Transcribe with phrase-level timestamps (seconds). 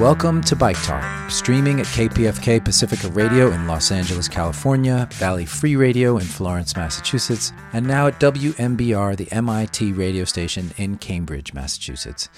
[0.00, 5.76] Welcome to Bike Talk, streaming at KPFK Pacifica Radio in Los Angeles, California, Valley Free
[5.76, 12.30] Radio in Florence, Massachusetts, and now at WMBR, the MIT radio station in Cambridge, Massachusetts.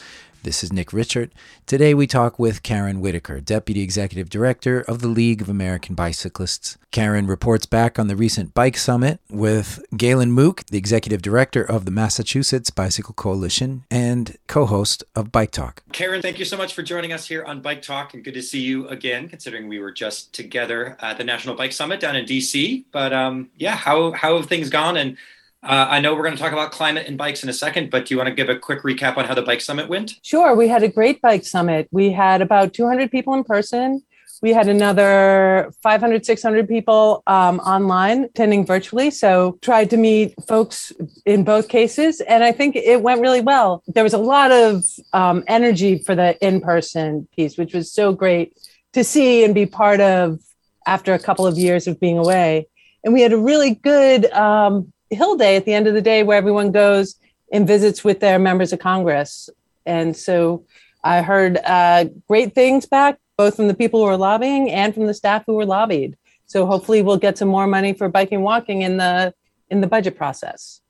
[0.45, 1.31] This is Nick Richert.
[1.67, 6.79] Today we talk with Karen Whitaker, Deputy Executive Director of the League of American Bicyclists.
[6.91, 11.85] Karen reports back on the recent bike summit with Galen Mook, the Executive Director of
[11.85, 15.85] the Massachusetts Bicycle Coalition and co host of Bike Talk.
[15.93, 18.43] Karen, thank you so much for joining us here on Bike Talk and good to
[18.43, 22.25] see you again, considering we were just together at the National Bike Summit down in
[22.25, 22.83] DC.
[22.91, 24.97] But um, yeah, how, how have things gone?
[24.97, 25.17] And
[25.63, 28.07] uh, I know we're going to talk about climate and bikes in a second, but
[28.07, 30.19] do you want to give a quick recap on how the bike summit went?
[30.23, 30.57] Sure.
[30.57, 31.89] We had a great bike summit.
[31.93, 34.03] We had about 200 people in person.
[34.43, 39.13] We had another 500, 600 people um, online attending virtually.
[39.13, 40.93] So tried to meet folks
[41.25, 42.21] in both cases.
[42.23, 43.85] And I think it went really well.
[43.87, 48.13] There was a lot of um, energy for the in person piece, which was so
[48.13, 48.59] great
[48.95, 50.41] to see and be part of
[50.89, 52.67] after a couple of years of being away.
[53.05, 56.23] And we had a really good um, Hill Day at the end of the day
[56.23, 57.17] where everyone goes
[57.53, 59.49] and visits with their members of Congress.
[59.85, 60.65] And so
[61.05, 65.07] I heard uh, great things back, both from the people who were lobbying and from
[65.07, 66.17] the staff who were lobbied.
[66.47, 69.35] So hopefully we'll get some more money for biking walking in the
[69.71, 70.83] in the budget process.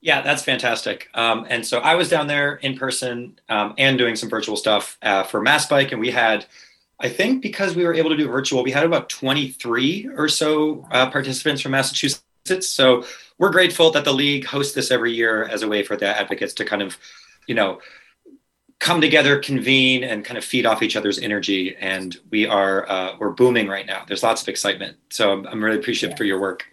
[0.00, 1.08] Yeah, that's fantastic.
[1.14, 4.98] Um, and so I was down there in person um, and doing some virtual stuff
[5.02, 6.44] uh, for Mass Bike, and we had,
[6.98, 10.86] I think, because we were able to do virtual, we had about 23 or so
[10.90, 12.22] uh, participants from Massachusetts.
[12.44, 13.04] So
[13.38, 16.54] we're grateful that the league hosts this every year as a way for the advocates
[16.54, 16.98] to kind of,
[17.46, 17.80] you know,
[18.78, 21.76] come together, convene, and kind of feed off each other's energy.
[21.76, 24.04] And we are uh, we're booming right now.
[24.06, 24.96] There's lots of excitement.
[25.10, 26.18] So I'm, I'm really appreciative yeah.
[26.18, 26.64] for your work.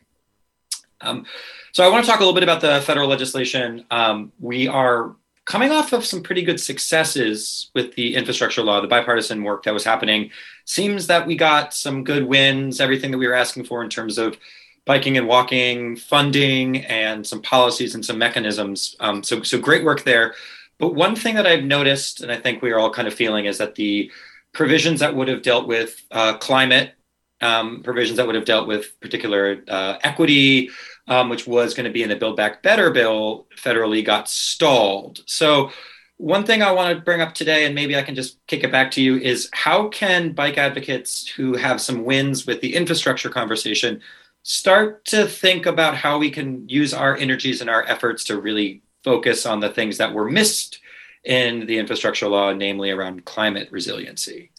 [1.02, 1.26] Um,
[1.72, 3.86] so I want to talk a little bit about the federal legislation.
[3.92, 8.88] Um, we are coming off of some pretty good successes with the infrastructure law, the
[8.88, 10.32] bipartisan work that was happening.
[10.66, 14.18] Seems that we got some good wins, everything that we were asking for in terms
[14.18, 14.38] of
[14.86, 18.96] biking and walking funding and some policies and some mechanisms.
[19.00, 20.36] Um, so, so great work there.
[20.80, 23.46] But one thing that I've noticed, and I think we are all kind of feeling,
[23.46, 24.12] is that the
[24.54, 26.94] provisions that would have dealt with uh, climate,
[27.42, 30.70] um, provisions that would have dealt with particular uh, equity,
[31.08, 35.22] um, which was going to be in the Build Back Better bill, federally got stalled.
[35.26, 35.72] So,
[36.18, 38.72] one thing I want to bring up today, and maybe I can just kick it
[38.72, 43.30] back to you, is how can bike advocates who have some wins with the infrastructure
[43.30, 44.02] conversation
[44.44, 48.82] start to think about how we can use our energies and our efforts to really
[49.04, 50.80] focus on the things that were missed
[51.24, 54.52] in the infrastructure law, namely around climate resiliency.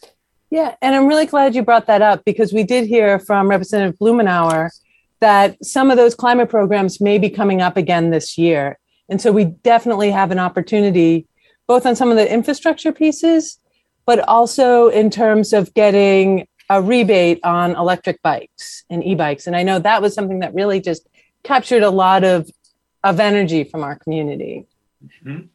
[0.50, 3.98] Yeah, and I'm really glad you brought that up because we did hear from Representative
[3.98, 4.70] Blumenauer
[5.20, 8.78] that some of those climate programs may be coming up again this year.
[9.08, 11.26] And so we definitely have an opportunity,
[11.66, 13.58] both on some of the infrastructure pieces,
[14.06, 19.47] but also in terms of getting a rebate on electric bikes and e-bikes.
[19.47, 21.06] And i know that was something that really just
[21.42, 22.50] captured a lot of
[23.04, 24.66] of energy from our community.
[25.04, 25.47] Mm-hmm.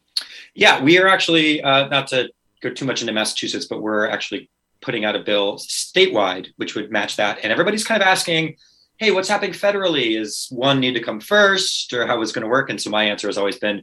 [0.54, 4.50] yeah we are actually uh, not to go too much into massachusetts but we're actually
[4.80, 7.38] putting out a bill statewide which would match that.
[7.42, 8.56] And everybody's kind of asking
[8.98, 10.18] hey what's happening federally?
[10.20, 12.70] Is one need to come first or how it's going to work?
[12.70, 13.82] And so my answer has always been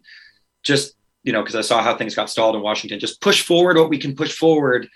[0.63, 3.77] just you know because i saw how things got stalled in washington just push forward
[3.77, 4.87] what we can push forward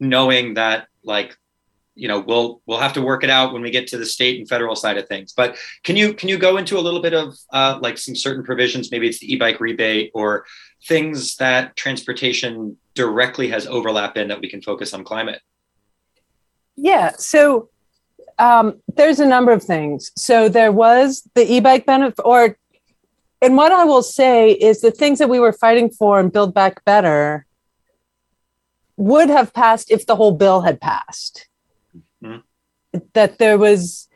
[0.00, 1.36] knowing that like
[1.96, 4.38] you know we'll we'll have to work it out when we get to the state
[4.38, 5.32] and federal side of things.
[5.32, 8.44] But can you can you go into a little bit of uh, like some certain
[8.44, 8.92] provisions?
[8.92, 10.44] Maybe it's the e-bike rebate or
[10.84, 15.40] things that transportation directly has overlap in that we can focus on climate.
[16.76, 17.70] Yeah so
[18.38, 20.12] um, there's a number of things.
[20.14, 22.58] So there was the e-bike benefit or
[23.42, 26.54] and what i will say is the things that we were fighting for and build
[26.54, 27.46] back better
[28.96, 31.48] would have passed if the whole bill had passed.
[33.14, 34.08] That there was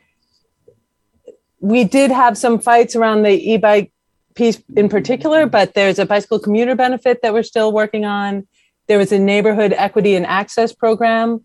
[1.59, 3.91] we did have some fights around the e-bike
[4.33, 8.47] piece in particular but there's a bicycle commuter benefit that we're still working on.
[8.87, 11.41] There was a neighborhood equity and access program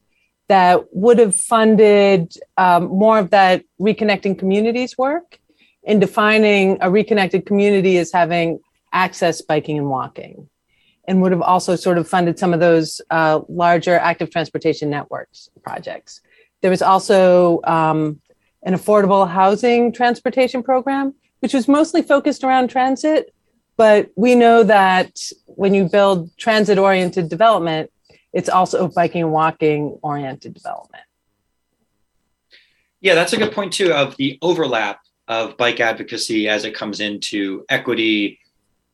[0.48, 5.38] that would have funded um, more of that reconnecting communities work
[5.82, 8.60] in defining a reconnected community as having
[8.92, 10.48] access biking and walking
[11.08, 15.48] and would have also sort of funded some of those uh, larger active transportation networks
[15.62, 16.20] projects
[16.66, 18.20] there was also um,
[18.64, 23.32] an affordable housing transportation program, which was mostly focused around transit.
[23.76, 27.92] But we know that when you build transit oriented development,
[28.32, 31.04] it's also biking and walking oriented development.
[33.00, 34.98] Yeah, that's a good point too of the overlap
[35.28, 38.40] of bike advocacy as it comes into equity,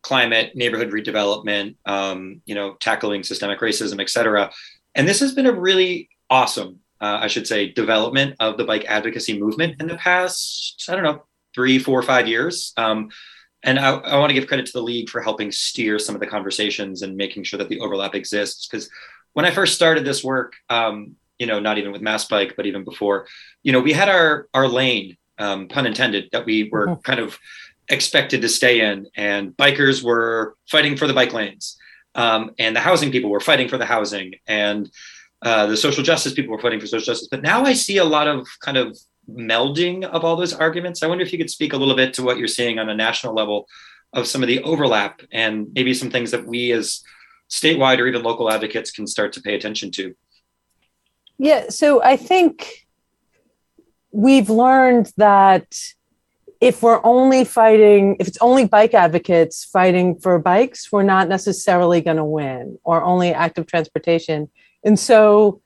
[0.02, 4.52] climate, neighborhood redevelopment, um, you know, tackling systemic racism, et cetera.
[4.94, 8.84] And this has been a really awesome, uh, I should say, development of the bike
[8.86, 12.72] advocacy movement in the past, I don't know, three, four, five years.
[12.76, 13.10] Um,
[13.64, 16.20] and I, I want to give credit to the league for helping steer some of
[16.20, 18.68] the conversations and making sure that the overlap exists.
[18.68, 18.88] Because
[19.32, 22.66] when I first started this work, um, you know, not even with Mass Bike, but
[22.66, 23.26] even before,
[23.64, 27.00] you know, we had our our lane, um, pun intended, that we were mm-hmm.
[27.00, 27.36] kind of
[27.88, 31.76] expected to stay in, and bikers were fighting for the bike lanes,
[32.14, 34.88] um, and the housing people were fighting for the housing, and
[35.42, 37.28] uh, the social justice people were fighting for social justice.
[37.30, 38.96] But now I see a lot of kind of
[39.28, 41.02] melding of all those arguments.
[41.02, 42.94] I wonder if you could speak a little bit to what you're seeing on a
[42.94, 43.66] national level
[44.12, 47.02] of some of the overlap and maybe some things that we as
[47.50, 50.14] statewide or even local advocates can start to pay attention to.
[51.38, 52.86] Yeah, so I think
[54.12, 55.76] we've learned that
[56.60, 62.00] if we're only fighting, if it's only bike advocates fighting for bikes, we're not necessarily
[62.00, 64.48] going to win, or only active transportation.
[64.84, 65.60] And so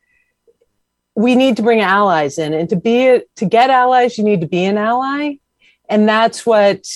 [1.14, 4.46] we need to bring allies in and to be to get allies you need to
[4.46, 5.36] be an ally.
[5.88, 6.86] And that's what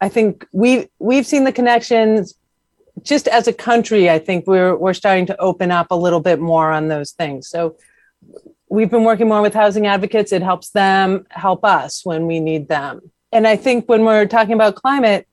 [0.00, 2.34] i think we we've seen the connections.
[3.02, 6.40] Just as a country i think we're we're starting to open up a little bit
[6.40, 7.48] more on those things.
[7.48, 7.76] So
[8.68, 10.32] we've been working more with housing advocates.
[10.32, 13.00] It helps them help us when we need them.
[13.32, 15.26] And i think when we're talking about climate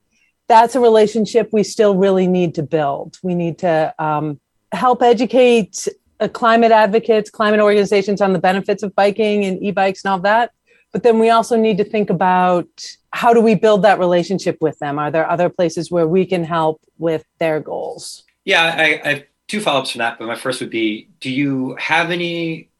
[0.48, 3.18] that's a relationship we still really need to build.
[3.22, 4.40] We need to um,
[4.72, 5.86] help educate
[6.20, 10.52] uh, climate advocates, climate organizations on the benefits of biking and e-bikes and all that.
[10.92, 12.66] But then we also need to think about
[13.12, 14.98] how do we build that relationship with them?
[14.98, 18.24] Are there other places where we can help with their goals?
[18.44, 20.18] Yeah, I, I have two follow-ups from that.
[20.18, 22.70] But my first would be: Do you have any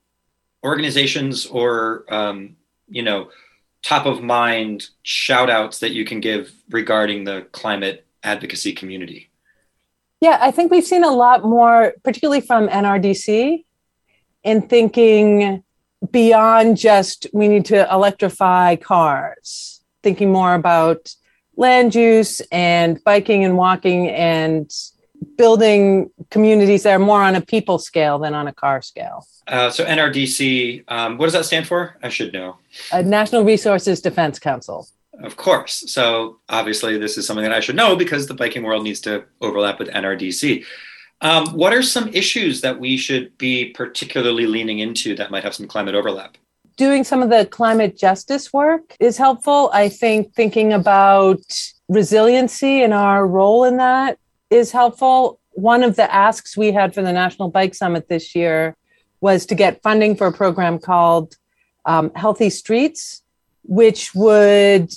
[0.64, 2.56] organizations or um,
[2.88, 3.30] you know
[3.82, 9.29] top of mind shout outs that you can give regarding the climate advocacy community?
[10.20, 13.64] Yeah, I think we've seen a lot more, particularly from NRDC,
[14.42, 15.62] in thinking
[16.10, 21.14] beyond just we need to electrify cars, thinking more about
[21.56, 24.70] land use and biking and walking and
[25.36, 29.26] building communities that are more on a people scale than on a car scale.
[29.46, 31.96] Uh, so NRDC, um, what does that stand for?
[32.02, 32.56] I should know.
[32.92, 34.86] A Natural Resources Defense Council.
[35.22, 35.84] Of course.
[35.92, 39.24] So obviously, this is something that I should know because the biking world needs to
[39.40, 40.64] overlap with NRDC.
[41.20, 45.54] Um, what are some issues that we should be particularly leaning into that might have
[45.54, 46.38] some climate overlap?
[46.76, 49.70] Doing some of the climate justice work is helpful.
[49.74, 51.42] I think thinking about
[51.88, 54.18] resiliency and our role in that
[54.48, 55.38] is helpful.
[55.50, 58.76] One of the asks we had for the National Bike Summit this year
[59.20, 61.36] was to get funding for a program called
[61.84, 63.22] um, Healthy Streets,
[63.64, 64.90] which would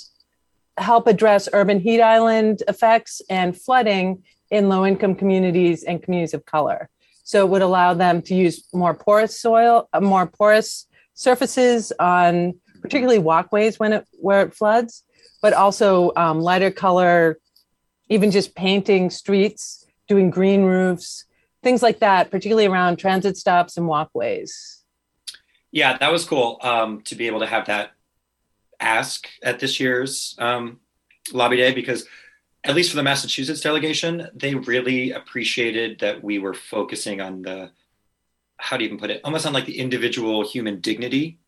[0.76, 6.44] help address urban heat island effects and flooding in low income communities and communities of
[6.44, 6.88] color.
[7.22, 12.54] So it would allow them to use more porous soil, uh, more porous surfaces on
[12.82, 15.04] particularly walkways when it where it floods,
[15.40, 17.38] but also um, lighter color,
[18.10, 21.24] even just painting streets, doing green roofs,
[21.62, 24.82] things like that, particularly around transit stops and walkways.
[25.72, 27.92] Yeah, that was cool um, to be able to have that
[28.80, 30.80] ask at this year's um,
[31.32, 32.06] lobby day because
[32.64, 37.70] at least for the Massachusetts delegation, they really appreciated that we were focusing on the
[38.56, 39.20] how do you even put it?
[39.24, 41.38] Almost on like the individual human dignity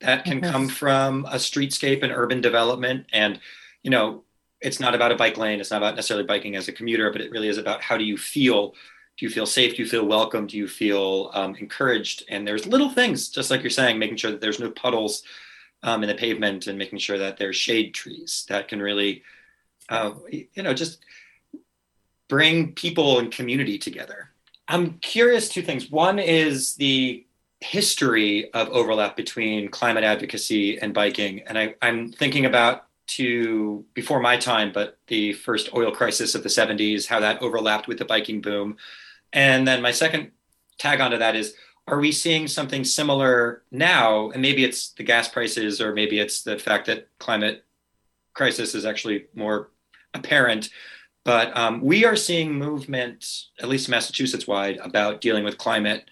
[0.00, 3.06] that can come from a streetscape and urban development.
[3.12, 3.38] And
[3.82, 4.24] you know
[4.60, 5.60] it's not about a bike lane.
[5.60, 8.04] It's not about necessarily biking as a commuter but it really is about how do
[8.04, 8.74] you feel?
[9.18, 9.76] Do you feel safe?
[9.76, 10.46] Do you feel welcome?
[10.46, 12.24] Do you feel um, encouraged?
[12.30, 15.22] And there's little things just like you're saying making sure that there's no puddles
[15.82, 19.22] um, in the pavement and making sure that there's shade trees that can really,
[19.88, 21.04] uh, you know, just
[22.28, 24.30] bring people and community together.
[24.68, 25.90] I'm curious two things.
[25.90, 27.26] One is the
[27.60, 31.40] history of overlap between climate advocacy and biking.
[31.46, 36.42] And I, I'm thinking about to before my time, but the first oil crisis of
[36.42, 38.76] the 70s, how that overlapped with the biking boom.
[39.32, 40.30] And then my second
[40.78, 41.54] tag onto that is
[41.86, 44.30] are we seeing something similar now?
[44.30, 47.64] And maybe it's the gas prices, or maybe it's the fact that climate
[48.34, 49.70] crisis is actually more
[50.14, 50.70] apparent.
[51.24, 53.26] But um, we are seeing movement,
[53.60, 56.04] at least Massachusetts wide, about dealing with climate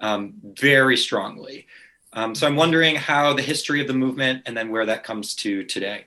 [0.00, 1.66] um, very strongly.
[2.12, 5.34] Um, so I'm wondering how the history of the movement and then where that comes
[5.36, 6.06] to today.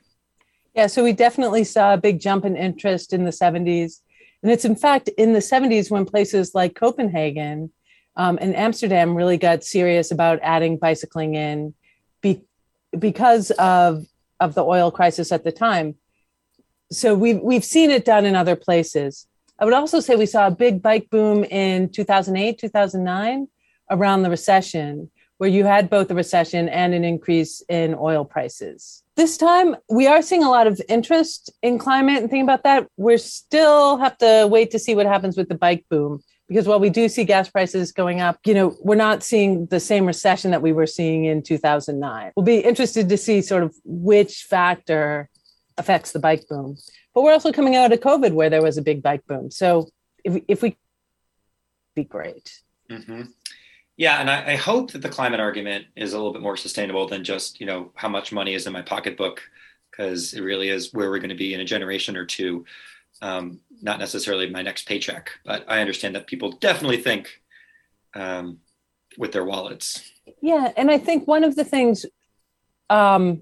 [0.76, 4.02] Yeah, so we definitely saw a big jump in interest in the 70s.
[4.42, 7.72] And it's in fact in the 70s when places like Copenhagen
[8.16, 11.74] um, and Amsterdam really got serious about adding bicycling in
[12.22, 12.42] be,
[12.98, 14.06] because of
[14.40, 15.96] of the oil crisis at the time.
[16.92, 19.28] so we've we've seen it done in other places.
[19.60, 23.48] I would also say we saw a big bike boom in 2008, 2009
[23.92, 29.04] around the recession, where you had both a recession and an increase in oil prices.
[29.20, 32.88] This time, we are seeing a lot of interest in climate and thinking about that.
[32.96, 36.80] We still have to wait to see what happens with the bike boom because while
[36.80, 40.52] we do see gas prices going up, you know, we're not seeing the same recession
[40.52, 42.32] that we were seeing in 2009.
[42.38, 45.30] We'll be interested to see sort of which factor
[45.78, 46.78] affects the bike boom.
[47.14, 49.52] But we're also coming out of COVID where there was a big bike boom.
[49.52, 49.90] So
[50.24, 50.78] if, if we
[51.94, 52.62] be great.
[52.90, 53.24] Mm-hmm.
[54.00, 57.06] Yeah, and I, I, hope that the climate argument is a little bit more sustainable
[57.06, 59.42] than just you know how much money is in my pocketbook,
[59.92, 62.64] because it really is where we're going to be in a generation or two,
[63.22, 65.32] um, not necessarily my next paycheck.
[65.44, 67.42] But I understand that people definitely think
[68.16, 68.60] um,
[69.18, 70.10] with their wallets.
[70.42, 72.06] Yeah, and I think one of the things
[72.90, 73.42] um,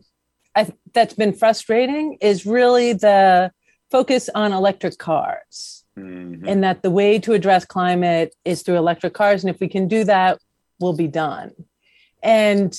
[0.55, 3.51] I, that's been frustrating is really the
[3.91, 5.83] focus on electric cars.
[5.95, 6.47] Mm-hmm.
[6.47, 9.43] And that the way to address climate is through electric cars.
[9.43, 10.39] And if we can do that,
[10.79, 11.51] we'll be done.
[12.23, 12.77] And,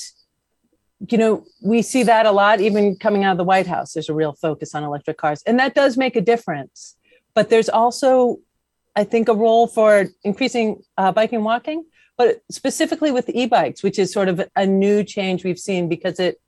[1.10, 3.92] you know, we see that a lot, even coming out of the White House.
[3.92, 5.42] There's a real focus on electric cars.
[5.46, 6.96] And that does make a difference.
[7.34, 8.38] But there's also,
[8.96, 11.84] I think, a role for increasing uh, biking walking,
[12.16, 16.18] but specifically with e bikes, which is sort of a new change we've seen because
[16.18, 16.40] it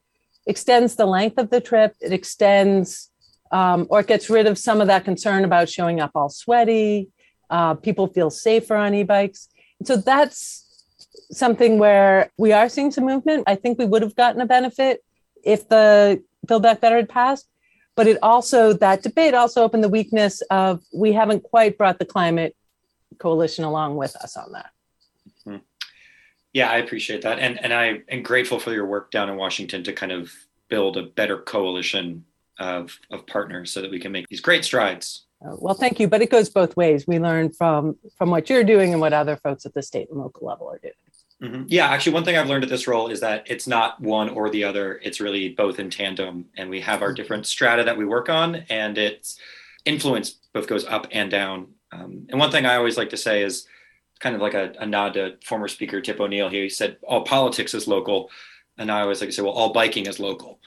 [0.47, 3.11] extends the length of the trip, it extends
[3.53, 7.09] um, or it gets rid of some of that concern about showing up all sweaty.
[7.49, 9.49] Uh, people feel safer on e-bikes.
[9.85, 10.70] So that's
[11.31, 13.45] something where we are seeing some movement.
[13.47, 15.05] I think we would have gotten a benefit
[15.45, 17.47] if the Build Back Better had passed.
[17.97, 22.05] But it also, that debate also opened the weakness of we haven't quite brought the
[22.05, 22.57] climate
[23.19, 24.71] coalition along with us on that.
[25.47, 25.59] Mm-hmm.
[26.53, 27.39] Yeah, I appreciate that.
[27.39, 30.33] And, and I am grateful for your work down in Washington to kind of
[30.69, 32.25] build a better coalition
[32.59, 35.27] of, of partners so that we can make these great strides.
[35.45, 36.07] Uh, well, thank you.
[36.07, 37.07] But it goes both ways.
[37.07, 40.21] We learn from from what you're doing and what other folks at the state and
[40.21, 40.93] local level are doing.
[41.43, 41.65] Mm-hmm.
[41.69, 44.51] Yeah, actually, one thing I've learned at this role is that it's not one or
[44.51, 45.01] the other.
[45.03, 48.57] It's really both in tandem, and we have our different strata that we work on,
[48.69, 49.39] and its
[49.87, 51.69] influence both goes up and down.
[51.93, 53.67] Um, and one thing I always like to say is
[54.19, 56.51] kind of like a, a nod to former Speaker Tip O'Neill.
[56.51, 58.31] He said all politics is local,
[58.77, 60.61] and I always like to say, well, all biking is local,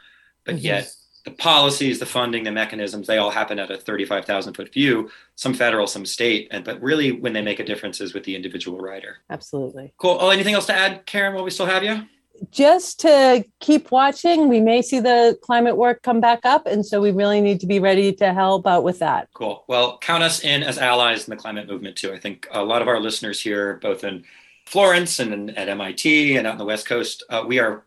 [0.43, 0.65] but mm-hmm.
[0.65, 0.91] yet
[1.25, 5.53] the policies, the funding, the mechanisms, they all happen at a 35,000 foot view, some
[5.53, 6.49] federal, some state.
[6.51, 9.17] And, but really when they make a difference is with the individual rider.
[9.29, 9.93] Absolutely.
[9.97, 10.17] Cool.
[10.19, 12.03] Oh, anything else to add, Karen, while we still have you?
[12.51, 16.65] Just to keep watching, we may see the climate work come back up.
[16.65, 19.29] And so we really need to be ready to help out with that.
[19.33, 19.63] Cool.
[19.67, 22.11] Well, count us in as allies in the climate movement too.
[22.11, 24.25] I think a lot of our listeners here, both in
[24.65, 27.85] Florence and at MIT and out on the West Coast, uh, we are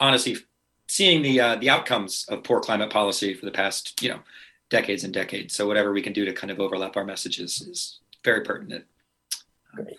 [0.00, 0.38] honestly
[0.92, 4.20] seeing the uh, the outcomes of poor climate policy for the past you know
[4.68, 5.54] decades and decades.
[5.54, 8.84] So whatever we can do to kind of overlap our messages is very pertinent.
[9.74, 9.96] Great.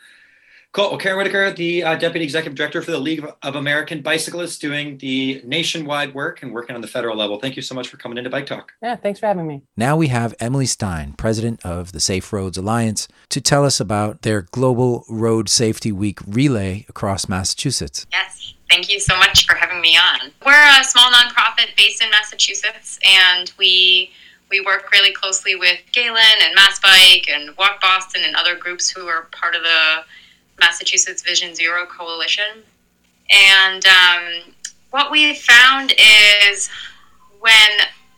[0.71, 0.89] Cool.
[0.89, 4.97] Well, Karen Whitaker, the uh, Deputy Executive Director for the League of American Bicyclists, doing
[4.97, 7.39] the nationwide work and working on the federal level.
[7.39, 8.71] Thank you so much for coming into Bike Talk.
[8.81, 9.62] Yeah, thanks for having me.
[9.77, 14.23] Now we have Emily Stein, President of the Safe Roads Alliance, to tell us about
[14.23, 18.07] their Global Road Safety Week relay across Massachusetts.
[18.12, 18.55] Yes.
[18.74, 20.32] Thank you so much for having me on.
[20.44, 24.10] We're a small nonprofit based in Massachusetts, and we
[24.50, 28.89] we work really closely with Galen and Mass Bike and Walk Boston and other groups
[28.89, 30.03] who are part of the
[30.60, 32.63] Massachusetts Vision Zero Coalition.
[33.30, 34.56] And um,
[34.89, 35.94] what we found
[36.50, 36.68] is
[37.42, 37.53] when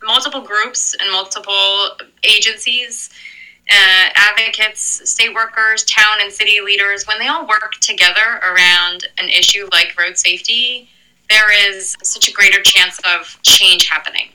[0.03, 3.09] multiple groups and multiple agencies
[3.69, 9.29] uh, advocates, state workers, town and city leaders, when they all work together around an
[9.29, 10.89] issue like road safety,
[11.29, 14.27] there is such a greater chance of change happening.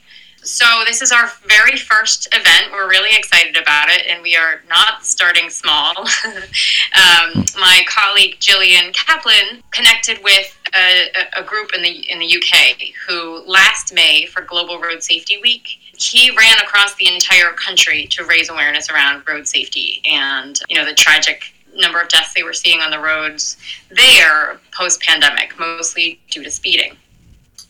[0.43, 2.71] So, this is our very first event.
[2.71, 5.99] We're really excited about it, and we are not starting small.
[6.25, 12.95] um, my colleague Jillian Kaplan connected with a, a, group in the in the UK
[13.07, 18.25] who last May for Global Road Safety Week he ran across the entire country to
[18.25, 22.53] raise awareness around road safety and you know the tragic number of deaths they were
[22.53, 23.57] seeing on the roads
[23.89, 26.97] there post pandemic, mostly due to speeding.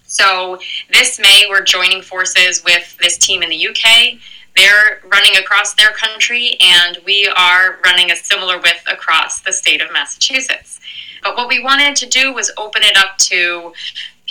[0.06, 0.60] So
[0.92, 4.20] this May, we're joining forces with this team in the UK.
[4.56, 9.82] They're running across their country, and we are running a similar width across the state
[9.82, 10.82] of Massachusetts.
[11.24, 13.72] But what we wanted to do was open it up to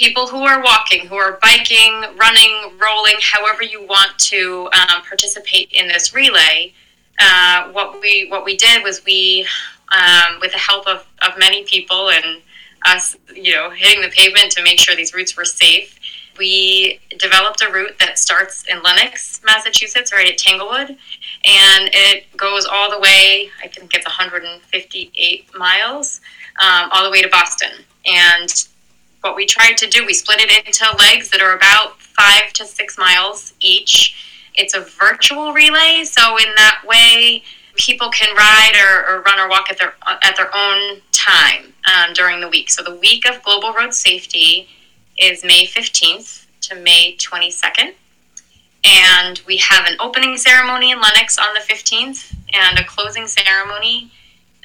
[0.00, 5.71] people who are walking, who are biking, running, rolling, however you want to um, participate
[5.73, 6.73] in this relay.
[7.21, 9.47] Uh, what we what we did was we,
[9.95, 12.40] um, with the help of, of many people and
[12.87, 15.99] us, you know, hitting the pavement to make sure these routes were safe.
[16.38, 20.88] we developed a route that starts in Lenox, Massachusetts, right at Tanglewood,
[21.45, 26.23] and it goes all the way, I think it's 158 miles,
[26.59, 27.85] um, all the way to Boston.
[28.07, 28.49] And
[29.21, 32.65] what we tried to do, we split it into legs that are about five to
[32.65, 34.17] six miles each.
[34.55, 37.43] It's a virtual relay, so in that way,
[37.77, 42.12] people can ride or, or run or walk at their at their own time um,
[42.15, 42.71] during the week.
[42.71, 44.69] So the week of Global Road Safety
[45.19, 47.95] is May 15th to May 22nd.
[48.83, 54.11] And we have an opening ceremony in Lenox on the 15th and a closing ceremony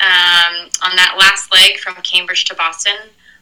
[0.01, 2.95] um, on that last leg from Cambridge to Boston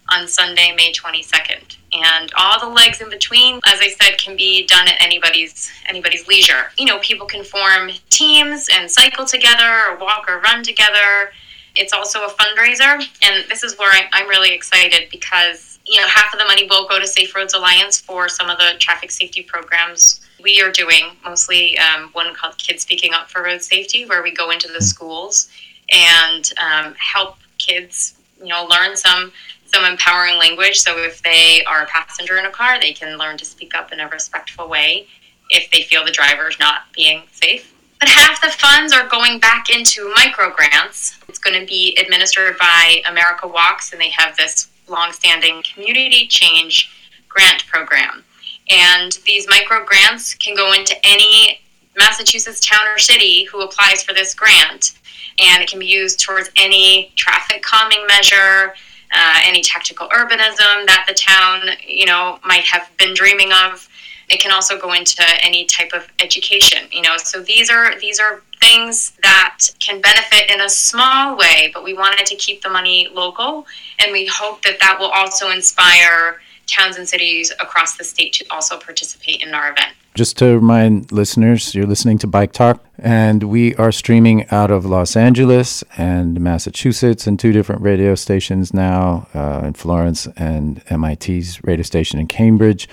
[0.10, 1.78] on Sunday, May 22nd.
[1.94, 6.28] And all the legs in between, as I said, can be done at anybody's anybody's
[6.28, 6.72] leisure.
[6.78, 11.32] You know, people can form teams and cycle together or walk or run together.
[11.76, 16.34] It's also a fundraiser, and this is where I'm really excited because you know half
[16.34, 19.44] of the money will go to Safe Roads Alliance for some of the traffic safety
[19.44, 21.16] programs we are doing.
[21.24, 24.82] Mostly um, one called Kids Speaking Up for Road Safety, where we go into the
[24.82, 25.50] schools
[25.90, 29.32] and um, help kids, you know, learn some
[29.74, 30.80] some empowering language.
[30.80, 33.92] So if they are a passenger in a car, they can learn to speak up
[33.92, 35.08] in a respectful way
[35.50, 37.74] if they feel the driver is not being safe.
[38.00, 41.18] But half the funds are going back into micro grants.
[41.30, 46.92] It's going to be administered by America Walks, and they have this longstanding community change
[47.30, 48.24] grant program.
[48.70, 51.60] And these micro grants can go into any
[51.96, 55.00] Massachusetts town or city who applies for this grant.
[55.40, 58.74] And it can be used towards any traffic calming measure,
[59.14, 63.88] uh, any tactical urbanism that the town, you know, might have been dreaming of.
[64.30, 67.18] It can also go into any type of education, you know.
[67.18, 71.94] So these are these are things that can benefit in a small way, but we
[71.94, 73.66] wanted to keep the money local,
[74.00, 78.46] and we hope that that will also inspire towns and cities across the state to
[78.50, 79.94] also participate in our event.
[80.16, 84.86] Just to remind listeners, you're listening to Bike Talk, and we are streaming out of
[84.86, 91.64] Los Angeles and Massachusetts and two different radio stations now uh, in Florence and MIT's
[91.64, 92.88] radio station in Cambridge.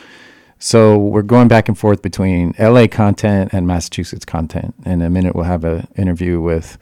[0.58, 4.74] So we're going back and forth between LA content and Massachusetts content.
[4.86, 6.78] In a minute, we'll have an interview with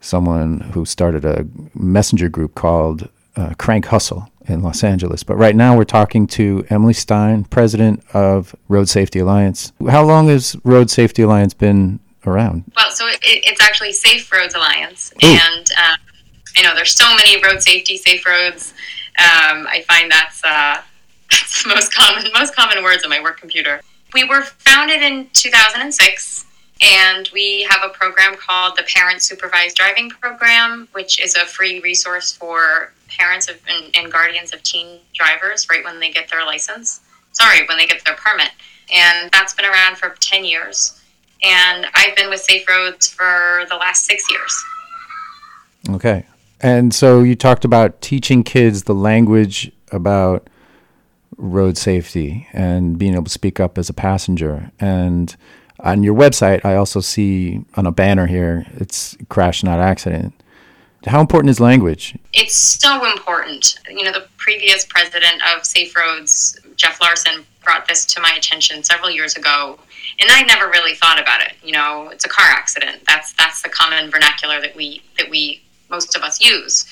[0.00, 5.22] someone who started a messenger group called uh, Crank Hustle in Los Angeles.
[5.22, 9.72] But right now, we're talking to Emily Stein, president of Road Safety Alliance.
[9.88, 12.64] How long has Road Safety Alliance been around?
[12.76, 15.28] Well, so it, it's actually Safe Roads Alliance, Ooh.
[15.28, 15.98] and um,
[16.56, 18.74] I know there's so many road safety, safe roads.
[19.18, 20.80] Um, I find that's uh,
[21.30, 23.80] that's the most common most common words on my work computer.
[24.12, 26.44] We were founded in 2006
[26.80, 31.80] and we have a program called the Parent Supervised Driving Program, which is a free
[31.80, 36.44] resource for parents of, and, and guardians of teen drivers right when they get their
[36.44, 37.00] license.
[37.32, 38.50] Sorry, when they get their permit.
[38.92, 41.00] And that's been around for 10 years.
[41.42, 44.64] And I've been with Safe Roads for the last six years.
[45.90, 46.26] Okay.
[46.60, 50.48] And so you talked about teaching kids the language about
[51.36, 54.70] road safety and being able to speak up as a passenger.
[54.80, 55.34] And
[55.80, 60.34] on your website, I also see on a banner here, it's crash, not accident.
[61.06, 62.16] How important is language?
[62.32, 63.78] It's so important.
[63.90, 68.82] You know, the previous president of Safe Roads, Jeff Larson, brought this to my attention
[68.82, 69.78] several years ago,
[70.20, 71.54] and I never really thought about it.
[71.62, 73.02] You know, it's a car accident.
[73.06, 76.86] That's that's the common vernacular that we that we most of us use.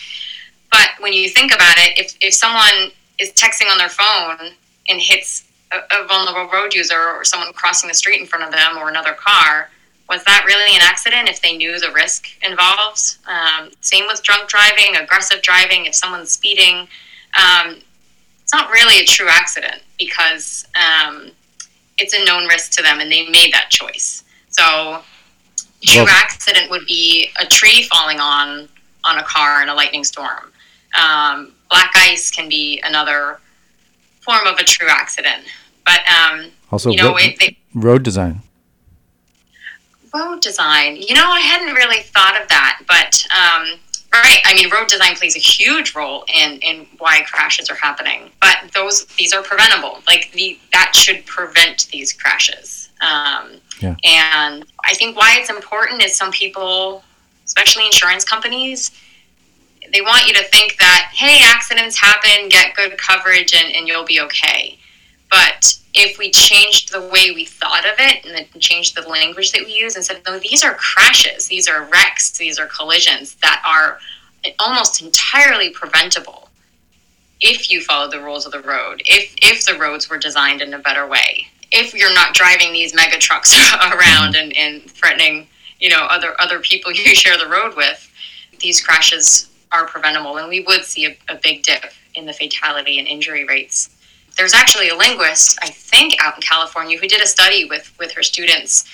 [0.70, 4.53] But when you think about it, if if someone is texting on their phone
[4.88, 8.77] and hits a, vulnerable road user or someone crossing the street in front of them
[8.77, 9.70] or another car,
[10.09, 13.17] was that really an accident if they knew the risk involved?
[13.27, 16.88] Um, same with drunk driving, aggressive driving, if someone's speeding.
[17.37, 17.79] Um,
[18.43, 21.31] it's not really a true accident because um,
[21.99, 24.25] it's a known risk to them and they made that choice.
[24.51, 25.03] So,
[25.83, 28.69] true well, accident would be a tree falling on
[29.05, 30.53] on a car in a lightning storm.
[31.01, 33.41] Um, black ice can be another
[34.21, 35.43] form of a true accident.
[35.85, 38.43] But um, also, you know, it, they, road design.
[40.14, 40.96] Road design.
[40.96, 43.79] You know, I hadn't really thought of that, but um,
[44.12, 44.40] right.
[44.44, 48.31] I mean, road design plays a huge role in in why crashes are happening.
[48.40, 50.03] But those these are preventable.
[50.07, 52.90] Like the that should prevent these crashes.
[53.01, 53.96] Um, yeah.
[54.05, 57.03] And I think why it's important is some people,
[57.44, 58.92] especially insurance companies,
[59.92, 64.05] they want you to think that hey, accidents happen, get good coverage, and, and you'll
[64.05, 64.79] be okay.
[65.33, 69.64] But if we changed the way we thought of it and changed the language that
[69.64, 73.62] we use and said, no, these are crashes, these are wrecks, these are collisions that
[73.66, 73.99] are
[74.59, 76.51] almost entirely preventable.
[77.40, 80.75] if you follow the rules of the road, if if the roads were designed in
[80.75, 83.53] a better way, if you're not driving these mega trucks
[83.92, 85.49] around and, and threatening,
[85.81, 88.01] you know, other other people you share the road with,
[88.61, 92.99] these crashes are preventable, and we would see a, a big dip in the fatality
[92.99, 93.88] and injury rates.
[94.37, 98.12] There's actually a linguist, I think, out in California who did a study with with
[98.12, 98.85] her students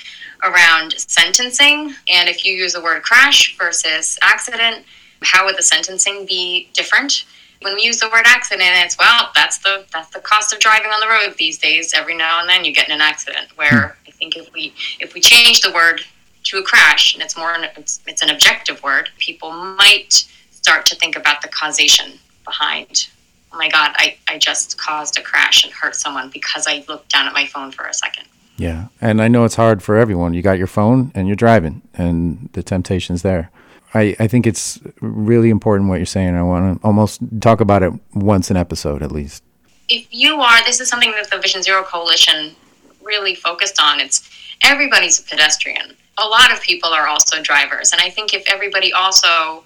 [0.45, 4.85] around sentencing, and if you use the word crash versus accident,
[5.23, 7.25] how would the sentencing be different?
[7.63, 10.91] when we use the word accident, it's well, that's the that's the cost of driving
[10.91, 11.93] on the road these days.
[11.95, 13.49] Every now and then you get in an accident.
[13.57, 14.09] Where hmm.
[14.09, 16.03] I think if we if we change the word
[16.45, 20.97] to a crash and it's more it's, it's an objective word, people might start to
[20.97, 23.09] think about the causation behind.
[23.53, 27.11] Oh my God, I, I just caused a crash and hurt someone because I looked
[27.11, 28.25] down at my phone for a second.
[28.57, 28.89] Yeah.
[29.01, 30.35] And I know it's hard for everyone.
[30.35, 33.51] You got your phone and you're driving, and the temptation's there.
[33.95, 36.35] I, I think it's really important what you're saying.
[36.35, 39.43] I want to almost talk about it once an episode at least.
[39.89, 42.55] If you are, this is something that the Vision Zero Coalition
[43.03, 44.01] really focused on.
[44.01, 44.29] It's
[44.65, 45.97] everybody's a pedestrian.
[46.19, 49.65] A lot of people are also drivers, and I think if everybody also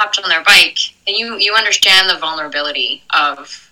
[0.00, 3.70] hopped on their bike, and you you understand the vulnerability of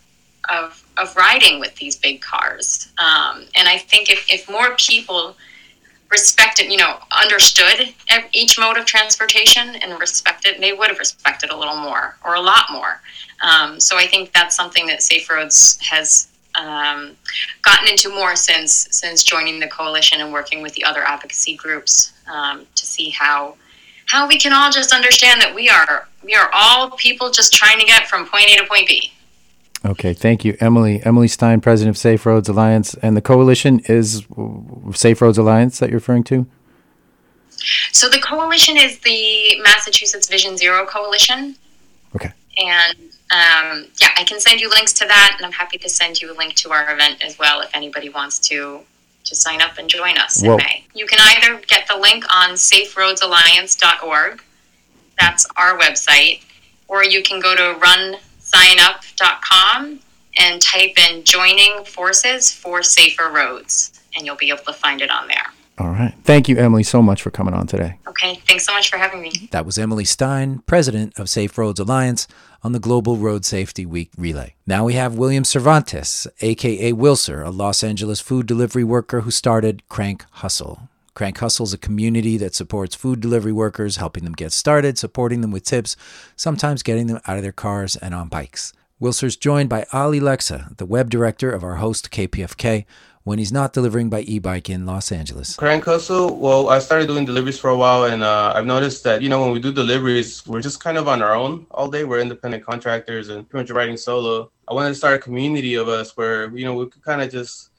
[0.51, 2.93] of of riding with these big cars.
[2.99, 5.37] Um, and I think if if more people
[6.11, 7.95] respected, you know, understood
[8.33, 12.41] each mode of transportation and respected, they would have respected a little more or a
[12.41, 13.01] lot more.
[13.43, 17.17] Um, so I think that's something that Safe Roads has um,
[17.63, 22.13] gotten into more since since joining the coalition and working with the other advocacy groups
[22.27, 23.57] um, to see how
[24.09, 27.79] how we can all just understand that we are we are all people just trying
[27.79, 29.13] to get from point A to point B.
[29.85, 31.01] Okay, thank you, Emily.
[31.05, 34.27] Emily Stein, president of Safe Roads Alliance, and the coalition is
[34.95, 36.47] Safe Roads Alliance that you're referring to.
[37.93, 41.55] So the coalition is the Massachusetts Vision Zero Coalition.
[42.17, 42.33] Okay.
[42.57, 42.99] And
[43.31, 46.33] um, yeah, I can send you links to that, and I'm happy to send you
[46.33, 48.81] a link to our event as well if anybody wants to
[49.29, 50.85] to sign up and join us in May.
[50.95, 54.43] You can either get the link on SafeRoadsAlliance.org,
[55.19, 56.43] that's our website,
[56.87, 60.01] or you can go to runsignup.com
[60.41, 65.11] and type in joining forces for safer roads, and you'll be able to find it
[65.11, 65.53] on there.
[65.79, 66.15] All right.
[66.25, 67.99] Thank you, Emily, so much for coming on today.
[68.09, 68.41] Okay.
[68.49, 69.31] Thanks so much for having me.
[69.53, 72.27] That was Emily Stein, president of Safe Roads Alliance,
[72.63, 74.55] on the Global Road Safety Week relay.
[74.67, 79.83] Now we have William Cervantes, aka Wilser, a Los Angeles food delivery worker who started
[79.89, 80.89] Crank Hustle.
[81.15, 85.41] Crank Hustle is a community that supports food delivery workers, helping them get started, supporting
[85.41, 85.97] them with tips,
[86.37, 88.73] sometimes getting them out of their cars and on bikes.
[89.01, 92.85] Wilser's joined by Ali Lexa, the web director of our host KPFK,
[93.25, 95.57] when he's not delivering by e-bike in Los Angeles.
[95.57, 99.23] Crank Hustle, well, I started doing deliveries for a while, and uh, I've noticed that,
[99.23, 102.05] you know, when we do deliveries, we're just kind of on our own all day.
[102.05, 104.51] We're independent contractors and pretty much riding solo.
[104.69, 107.31] I wanted to start a community of us where, you know, we could kind of
[107.31, 107.71] just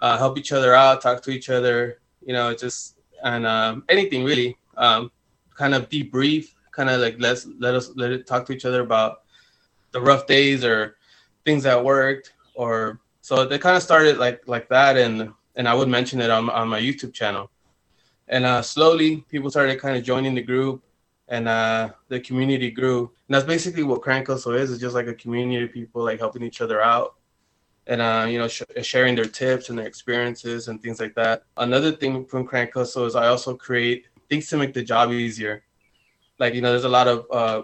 [0.00, 4.24] uh, help each other out, talk to each other, you know, just and um, anything
[4.24, 5.10] really, um,
[5.56, 8.80] kind of debrief, kind of like let's let us let it talk to each other
[8.82, 9.22] about
[9.90, 10.96] the rough days or
[11.44, 15.74] things that worked, or so they kind of started like like that, and and I
[15.74, 17.50] would mention it on on my YouTube channel,
[18.26, 20.82] and uh, slowly people started kind of joining the group,
[21.28, 24.70] and uh, the community grew, and that's basically what Crank Hustle is.
[24.70, 27.16] It's just like a community of people like helping each other out
[27.86, 31.42] and uh, you know sh- sharing their tips and their experiences and things like that.
[31.58, 35.64] Another thing from Crank Hustle is I also create things to make the job easier.
[36.38, 37.60] Like you know, there's a lot of uh,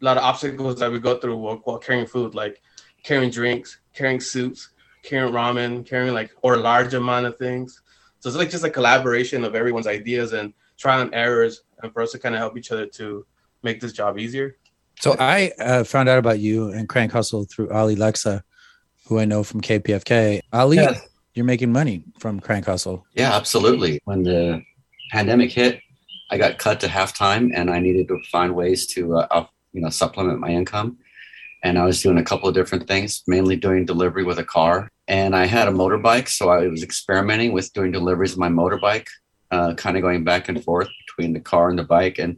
[0.00, 2.62] a lot of obstacles that we go through while, while carrying food, like
[3.02, 4.70] carrying drinks, carrying soups,
[5.06, 7.80] carrying ramen, carrying like or large amount of things.
[8.20, 12.02] So it's like just a collaboration of everyone's ideas and trial and errors, and for
[12.02, 13.26] us to kind of help each other to
[13.62, 14.56] make this job easier.
[15.00, 18.42] So I uh, found out about you and Crank Hustle through Ali Lexa
[19.06, 20.40] who I know from KPFK.
[20.52, 20.98] Ali, yeah.
[21.34, 23.06] you're making money from Crank Hustle.
[23.14, 24.00] Yeah, absolutely.
[24.04, 24.62] When the
[25.10, 25.80] pandemic hit,
[26.30, 29.80] I got cut to half time, and I needed to find ways to uh, you
[29.80, 30.98] know supplement my income.
[31.66, 34.88] And I was doing a couple of different things, mainly doing delivery with a car.
[35.08, 39.08] And I had a motorbike, so I was experimenting with doing deliveries with my motorbike,
[39.50, 42.20] uh, kind of going back and forth between the car and the bike.
[42.20, 42.36] And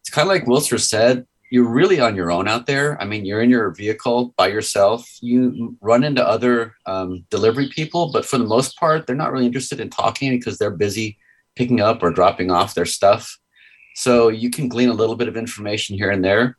[0.00, 2.98] it's kind of like Wilser said, you're really on your own out there.
[2.98, 5.06] I mean, you're in your vehicle by yourself.
[5.20, 9.44] You run into other um, delivery people, but for the most part, they're not really
[9.44, 11.18] interested in talking because they're busy
[11.56, 13.36] picking up or dropping off their stuff.
[13.96, 16.56] So you can glean a little bit of information here and there.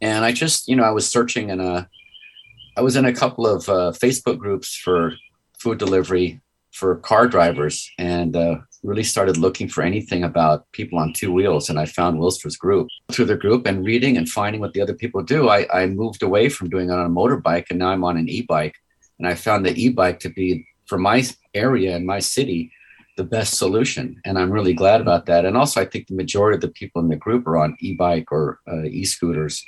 [0.00, 1.88] And I just, you know, I was searching in a
[2.76, 5.14] I was in a couple of uh, Facebook groups for
[5.58, 11.12] food delivery for car drivers, and uh, really started looking for anything about people on
[11.12, 12.86] two wheels, and I found Wilser's group.
[13.10, 16.22] Through the group and reading and finding what the other people do, I, I moved
[16.22, 18.76] away from doing it on a motorbike, and now I'm on an e-bike.
[19.18, 22.70] And I found the e-bike to be for my area and my city
[23.16, 25.44] the best solution, and I'm really glad about that.
[25.44, 28.30] And also, I think the majority of the people in the group are on e-bike
[28.30, 29.66] or uh, e-scooters,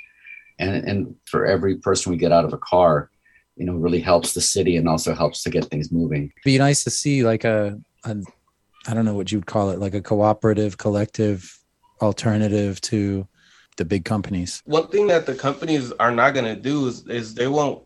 [0.61, 3.09] and and for every person we get out of a car,
[3.55, 6.31] you know, really helps the city and also helps to get things moving.
[6.45, 8.17] Be nice to see like a, a
[8.87, 11.57] I don't know what you'd call it, like a cooperative, collective
[12.01, 13.27] alternative to
[13.77, 14.61] the big companies.
[14.65, 17.83] One thing that the companies are not going to do is, is they won't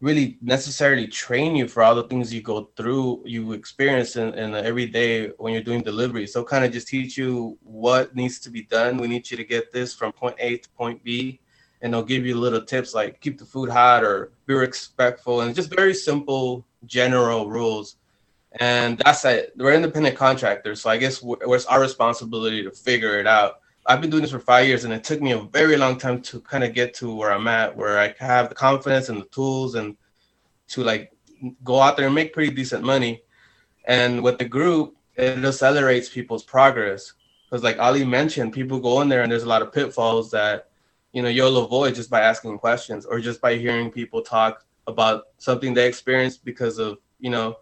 [0.00, 4.54] really necessarily train you for all the things you go through, you experience in, in
[4.54, 6.26] every day when you're doing delivery.
[6.26, 8.96] So kind of just teach you what needs to be done.
[8.96, 11.39] We need you to get this from point A to point B.
[11.82, 15.54] And they'll give you little tips like keep the food hot or be respectful and
[15.54, 17.96] just very simple general rules.
[18.52, 19.52] And that's it.
[19.56, 20.80] We're independent contractors.
[20.80, 23.60] So I guess it's our responsibility to figure it out.
[23.86, 26.20] I've been doing this for five years, and it took me a very long time
[26.22, 29.26] to kind of get to where I'm at, where I have the confidence and the
[29.26, 29.96] tools and
[30.68, 31.12] to like
[31.64, 33.22] go out there and make pretty decent money.
[33.86, 37.14] And with the group, it accelerates people's progress.
[37.48, 40.69] Because like Ali mentioned, people go in there and there's a lot of pitfalls that
[41.12, 45.24] you know you'll avoid just by asking questions or just by hearing people talk about
[45.38, 47.56] something they experienced because of you know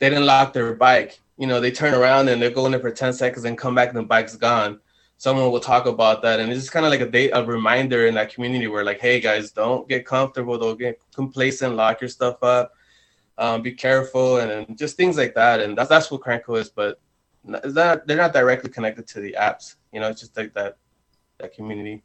[0.00, 1.20] they didn't lock their bike.
[1.36, 3.90] You know, they turn around and they're going there for 10 seconds and come back
[3.90, 4.80] and the bike's gone.
[5.18, 6.40] Someone will talk about that.
[6.40, 9.00] And it's just kind of like a date a reminder in that community where like
[9.00, 10.58] hey guys don't get comfortable.
[10.58, 11.76] Don't get complacent.
[11.76, 12.72] Lock your stuff up.
[13.38, 15.60] Um, be careful and, and, just things like that.
[15.60, 17.00] And that's that's what cranko is but
[17.44, 19.76] they're not directly connected to the apps.
[19.92, 20.78] You know it's just like that
[21.38, 22.02] that community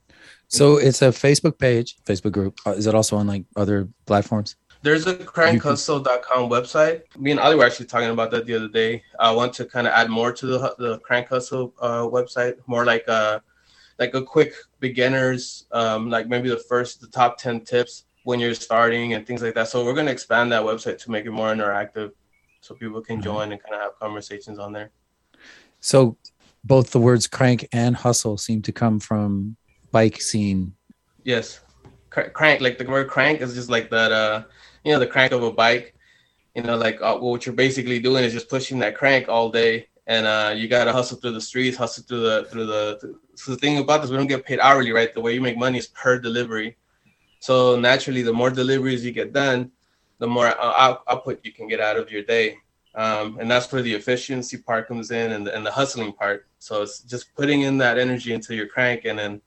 [0.47, 4.55] so it's a facebook page facebook group uh, is it also on like other platforms
[4.85, 7.01] there's a crankhustle.com website.
[7.17, 9.01] Me and Ali were actually talking about that the other day.
[9.19, 12.85] I want to kind of add more to the the Crank Hustle uh, website, more
[12.85, 13.39] like a uh,
[13.97, 18.53] like a quick beginners, um, like maybe the first the top ten tips when you're
[18.53, 19.69] starting and things like that.
[19.69, 22.11] So we're gonna expand that website to make it more interactive,
[22.61, 23.23] so people can mm-hmm.
[23.23, 24.91] join and kind of have conversations on there.
[25.79, 26.15] So
[26.63, 29.57] both the words crank and hustle seem to come from
[29.95, 30.73] bike scene.
[31.23, 31.61] Yes,
[32.09, 34.11] crank like the word crank is just like that.
[34.11, 34.43] Uh,
[34.83, 35.95] you know the crank of a bike.
[36.55, 39.87] You know like uh, what you're basically doing is just pushing that crank all day
[40.07, 42.83] and uh, you got to hustle through the streets hustle through the through the
[43.35, 45.13] so the thing about this we don't get paid hourly right?
[45.13, 46.77] The way you make money is per delivery.
[47.39, 47.55] So
[47.89, 49.71] naturally the more deliveries you get done
[50.19, 52.57] the more uh, output you can get out of your day.
[52.95, 56.47] Um, and that's where the efficiency part comes in and the, and the hustling part.
[56.59, 59.41] So it's just putting in that energy into your crank and then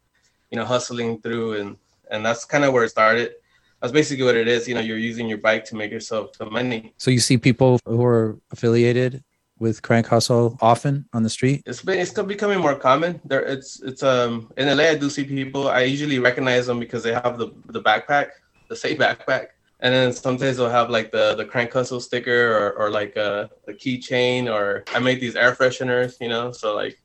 [0.51, 1.77] you know hustling through and
[2.11, 3.33] and that's kind of where it started
[3.81, 4.67] that's basically what it is.
[4.67, 6.93] You know, you're using your bike to make yourself some money.
[6.97, 9.23] So you see people who are affiliated
[9.59, 11.63] with Crank Hustle often on the street?
[11.67, 13.21] It's been it's still becoming more common.
[13.25, 15.69] There it's it's um in LA I do see people.
[15.69, 18.29] I usually recognize them because they have the the backpack,
[18.69, 19.49] the safe backpack.
[19.81, 23.49] And then sometimes they'll have like the the crank hustle sticker or, or like a,
[23.69, 26.53] a keychain or I make these air fresheners, you know.
[26.53, 26.99] So like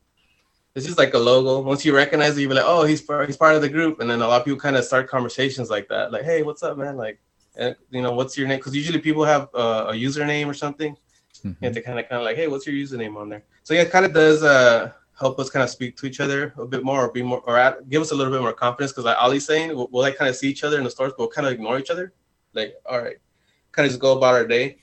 [0.76, 1.62] it's just like a logo.
[1.62, 4.00] Once you recognize it, you'll be like, oh, he's part, he's part of the group.
[4.00, 6.64] And then a lot of people kind of start conversations like that, like, hey, what's
[6.64, 6.98] up, man?
[6.98, 7.20] Like,
[7.56, 8.58] and, you know, what's your name?
[8.58, 10.98] Because usually people have uh, a username or something.
[11.38, 11.50] Mm-hmm.
[11.50, 13.44] You have to kind of kind of like, hey, what's your username on there?
[13.64, 16.54] So yeah, it kind of does uh, help us kind of speak to each other
[16.58, 18.92] a bit more, or be more, or add, give us a little bit more confidence.
[18.92, 21.12] Because like Ali's saying, we'll, we'll like kind of see each other in the stores,
[21.12, 22.14] but we'll kind of ignore each other.
[22.54, 23.18] Like, all right,
[23.72, 24.78] kind of just go about our day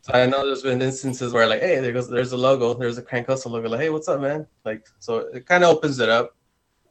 [0.00, 2.98] so I know there's been instances where like, hey, there goes there's a logo, there's
[2.98, 3.68] a Crank Hustle logo.
[3.68, 4.46] Like, hey, what's up, man?
[4.64, 6.36] Like, so it kind of opens it up.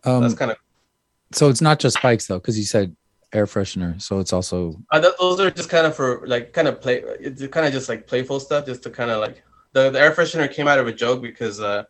[0.04, 0.58] Um, That's kind of.
[1.32, 2.96] So it's not just bikes though, because you said
[3.34, 4.82] air freshener, so it's also.
[4.92, 7.04] Uh, those are just kind of for like kind of play.
[7.20, 10.12] It's kind of just like playful stuff, just to kind of like the, the air
[10.12, 11.84] freshener came out of a joke because uh,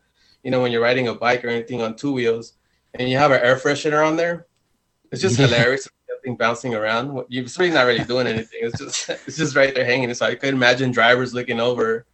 [0.44, 2.54] you know when you're riding a bike or anything on two wheels
[2.96, 4.48] and you have an air freshener on there,
[5.16, 5.88] it's just hilarious
[6.26, 7.24] thing bouncing around.
[7.30, 8.60] You're really not really doing anything.
[8.62, 10.14] It's just it's just right there hanging.
[10.14, 12.06] So I could imagine drivers looking over,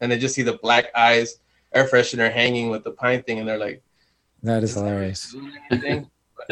[0.00, 1.38] and they just see the Black Ice
[1.72, 3.82] air freshener hanging with the pine thing, and they're like,
[4.42, 5.34] "That is hilarious."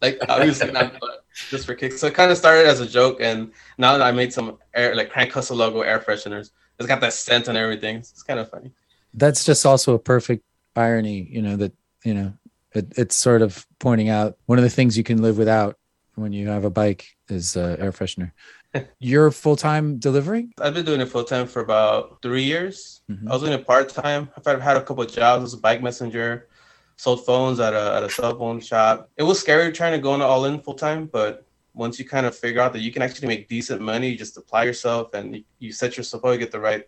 [0.00, 2.00] like obviously not, but just for kicks.
[2.00, 4.96] So it kind of started as a joke, and now that I made some air
[4.96, 7.96] like Crank Hustle logo air fresheners, it's got that scent and everything.
[7.96, 8.72] It's kind of funny.
[9.14, 10.44] That's just also a perfect
[10.76, 11.72] irony, you know, that
[12.04, 12.32] you know
[12.74, 15.76] it, it's sort of pointing out one of the things you can live without
[16.14, 18.32] when you have a bike is uh, air freshener.
[18.98, 20.52] You're full time delivering?
[20.60, 23.00] I've been doing it full time for about three years.
[23.10, 23.28] Mm-hmm.
[23.28, 24.28] I was doing it part time.
[24.36, 26.48] I've had a couple of jobs as a bike messenger,
[26.96, 29.10] sold phones at a at a cell phone shop.
[29.16, 32.26] It was scary trying to go into all in full time, but once you kind
[32.26, 35.36] of figure out that you can actually make decent money, you just apply yourself and
[35.36, 36.84] you, you set yourself up, you get the right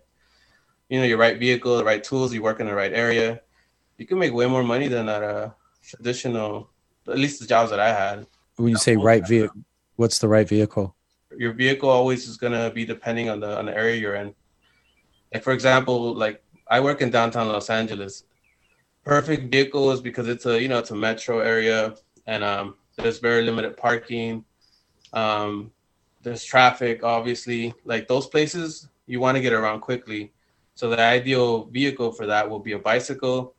[0.90, 3.40] you know your right vehicle, the right tools, you work in the right area,
[3.96, 5.54] you can make way more money than at a
[5.90, 6.70] traditional.
[7.08, 8.26] At least the jobs that I had.
[8.56, 9.60] When you say right vehicle,
[9.96, 10.94] what's the right vehicle?
[11.36, 14.34] Your vehicle always is gonna be depending on the on the area you're in.
[15.32, 18.24] Like for example, like I work in downtown Los Angeles.
[19.04, 21.94] Perfect vehicle is because it's a you know it's a metro area
[22.26, 24.44] and um, there's very limited parking.
[25.12, 25.72] Um,
[26.22, 27.74] there's traffic, obviously.
[27.84, 30.32] Like those places, you want to get around quickly.
[30.74, 33.54] So the ideal vehicle for that will be a bicycle,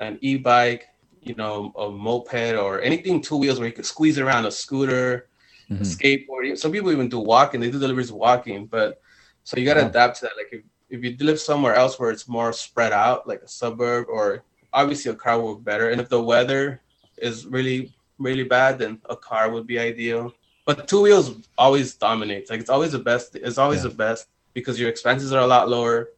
[0.00, 0.88] an e-bike,
[1.28, 5.28] you know, a moped or anything two wheels where you can squeeze around a scooter,
[5.70, 5.82] mm-hmm.
[5.82, 6.58] a skateboard.
[6.58, 7.60] Some people even do walking.
[7.60, 9.00] They do deliveries walking, but
[9.44, 9.88] so you got to yeah.
[9.88, 10.36] adapt to that.
[10.36, 14.06] Like if, if you live somewhere else where it's more spread out, like a suburb,
[14.08, 15.90] or obviously a car would work better.
[15.90, 16.80] And if the weather
[17.16, 20.32] is really really bad, then a car would be ideal.
[20.64, 22.50] But two wheels always dominates.
[22.50, 23.36] Like it's always the best.
[23.36, 23.90] It's always yeah.
[23.90, 26.10] the best because your expenses are a lot lower,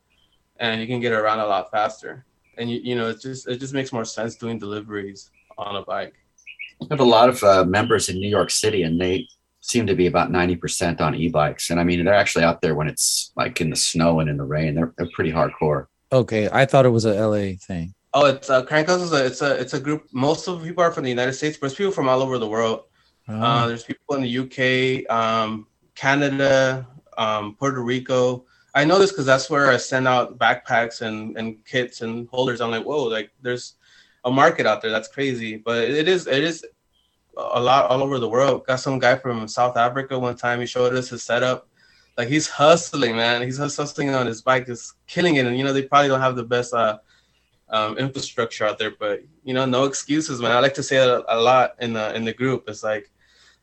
[0.56, 2.24] and you can get around a lot faster.
[2.58, 5.82] And you you know it just it just makes more sense doing deliveries on a
[5.82, 6.14] bike.
[6.82, 9.28] I have a lot of uh, members in New York City, and they
[9.60, 11.70] seem to be about 90% on e-bikes.
[11.70, 14.38] And I mean, they're actually out there when it's like in the snow and in
[14.38, 14.74] the rain.
[14.74, 15.86] They're, they're pretty hardcore.
[16.12, 16.48] Okay.
[16.50, 17.94] I thought it was a LA thing.
[18.12, 20.08] Oh, it's uh, Crank Hustle is a, it's a, it's a group.
[20.12, 22.38] Most of the people are from the United States, but there's people from all over
[22.38, 22.84] the world.
[23.28, 23.34] Oh.
[23.34, 28.46] Uh, there's people in the UK, um, Canada, um, Puerto Rico.
[28.74, 32.60] I know this because that's where I send out backpacks and, and kits and holders.
[32.60, 33.74] I'm like, whoa, like there's
[34.24, 34.90] a market out there.
[34.90, 35.56] That's crazy.
[35.56, 36.64] But it is it is
[37.36, 38.66] a lot all over the world.
[38.66, 40.60] Got some guy from South Africa one time.
[40.60, 41.68] He showed us his setup.
[42.16, 43.42] Like he's hustling, man.
[43.42, 45.46] He's hustling on his bike, just killing it.
[45.46, 46.98] And you know they probably don't have the best uh,
[47.70, 50.52] um, infrastructure out there, but you know no excuses, man.
[50.52, 52.64] I like to say that a lot in the in the group.
[52.68, 53.10] It's like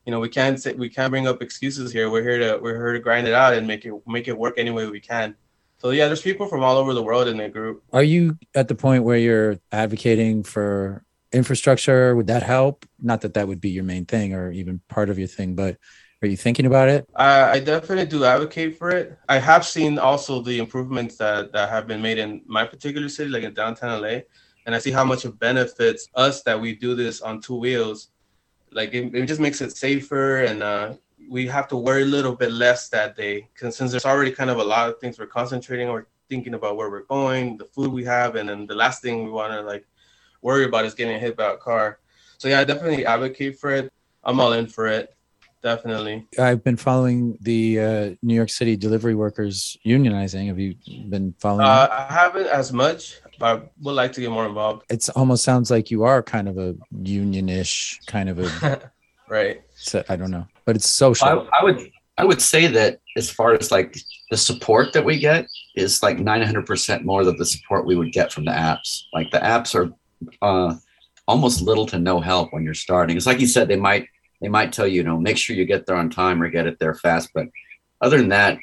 [0.08, 2.10] you know we can't say we can't bring up excuses here.
[2.10, 4.54] We're here to we're here to grind it out and make it make it work
[4.58, 5.36] any way we can.
[5.80, 7.84] So yeah, there's people from all over the world in the group.
[7.92, 12.16] Are you at the point where you're advocating for infrastructure?
[12.16, 12.86] Would that help?
[13.02, 15.76] Not that that would be your main thing or even part of your thing, but
[16.22, 17.06] are you thinking about it?
[17.14, 19.20] I, I definitely do advocate for it.
[19.28, 23.30] I have seen also the improvements that, that have been made in my particular city,
[23.30, 24.22] like in downtown LA,
[24.66, 28.10] and I see how much it benefits us that we do this on two wheels
[28.78, 30.94] like it, it just makes it safer and uh,
[31.30, 33.50] we have to worry a little bit less that day.
[33.52, 36.78] Because since there's already kind of a lot of things we're concentrating or thinking about
[36.78, 39.62] where we're going the food we have and then the last thing we want to
[39.62, 39.86] like
[40.42, 42.00] worry about is getting hit by a car.
[42.38, 43.92] So yeah i definitely advocate for it.
[44.24, 45.16] I'm all in for it.
[45.64, 46.28] Definitely.
[46.38, 50.48] I've been following the uh, new york city delivery workers unionizing.
[50.52, 50.76] Have you
[51.10, 54.86] been following uh, i haven't as much I would like to get more involved.
[54.90, 58.92] It almost sounds like you are kind of a unionish kind of a
[59.30, 59.62] right.
[59.76, 61.28] So, I don't know, but it's social.
[61.28, 63.98] I, I, would I would say that as far as like
[64.32, 68.34] the support that we get is like 900% more than the support we would get
[68.34, 69.04] from the apps.
[69.14, 69.92] Like the apps are
[70.42, 70.76] uh,
[71.28, 73.18] almost little to no help when you're starting.
[73.18, 74.08] It's like you said, they might
[74.42, 76.68] they might tell you, you know, make sure you get there on time or get
[76.68, 77.30] it there fast.
[77.34, 77.48] But
[78.02, 78.58] other than that,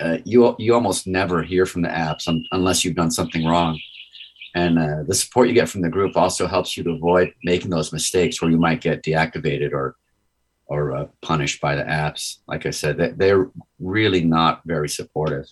[0.00, 3.78] uh, you you almost never hear from the apps un- unless you've done something wrong.
[4.54, 7.70] And uh, the support you get from the group also helps you to avoid making
[7.70, 9.96] those mistakes where you might get deactivated or
[10.66, 12.38] or uh, punished by the apps.
[12.46, 15.46] Like I said, they, they're really not very supportive.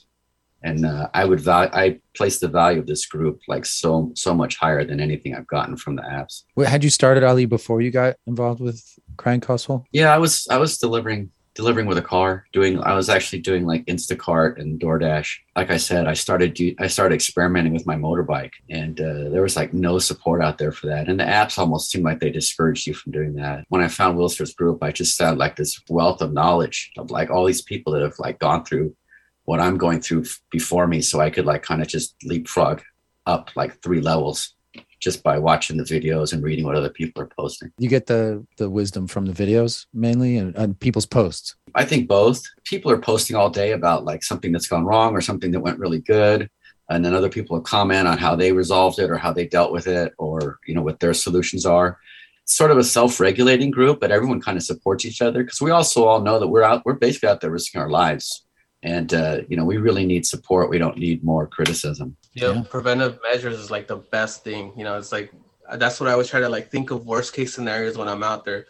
[0.62, 4.34] And uh, I would value, I place the value of this group like so so
[4.34, 6.44] much higher than anything I've gotten from the apps.
[6.54, 8.82] Wait, had you started Ali before you got involved with
[9.16, 9.86] Crank Hustle?
[9.92, 13.66] Yeah, I was I was delivering delivering with a car doing i was actually doing
[13.66, 15.36] like instacart and doordash.
[15.54, 19.56] Like i said i started i started experimenting with my motorbike and uh, there was
[19.56, 21.08] like no support out there for that.
[21.08, 23.64] And the apps almost seemed like they discouraged you from doing that.
[23.68, 27.28] When i found Wilser's group i just found like this wealth of knowledge of like
[27.30, 28.96] all these people that have like gone through
[29.44, 32.80] what i'm going through before me so i could like kind of just leapfrog
[33.26, 34.54] up like three levels
[35.00, 37.72] just by watching the videos and reading what other people are posting.
[37.78, 41.56] You get the the wisdom from the videos mainly and, and, people's posts.
[41.74, 42.42] I think both.
[42.64, 45.78] People are posting all day about like something that's gone wrong or something that went
[45.78, 46.48] really good.
[46.90, 49.72] And then other people will comment on how they resolved it or how they dealt
[49.72, 51.98] with it or you know what their solutions are.
[52.42, 55.70] It's sort of a self-regulating group, but everyone kind of supports each other because we
[55.70, 58.44] also all know that we're out, we're basically out there risking our lives
[58.82, 60.70] and uh, you know we really need support.
[60.70, 62.16] We don't need more criticism.
[62.34, 62.62] Yeah, yeah.
[62.68, 65.32] preventive measures is like the best thing you know it's like
[65.76, 68.44] that's what i always try to like think of worst case scenarios when i'm out
[68.44, 68.66] there.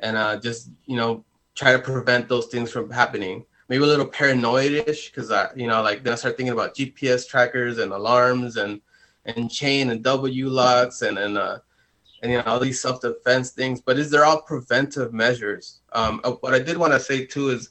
[0.00, 1.24] And uh, just you know
[1.54, 3.44] try to prevent those things from happening.
[3.68, 7.28] Maybe a little paranoid-ish because i you know like then i start thinking about gps
[7.28, 8.80] trackers and alarms and
[9.24, 11.58] and chain and w locks and and uh
[12.22, 13.80] and you know all these self-defense things.
[13.80, 15.80] But is they're all preventive measures.
[15.92, 17.70] Um uh, what i did want to say too is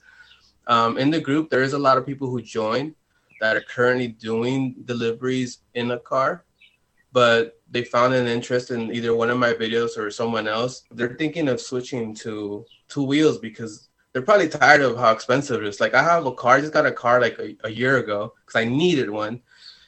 [0.68, 2.96] um, in the group, there is a lot of people who join,
[3.42, 6.46] that are currently doing deliveries in a car,
[7.12, 10.84] but they found an interest in either one of my videos or someone else.
[10.92, 15.68] They're thinking of switching to two wheels because they're probably tired of how expensive it
[15.68, 15.80] is.
[15.80, 18.34] Like I have a car, I just got a car like a, a year ago
[18.40, 19.42] because I needed one.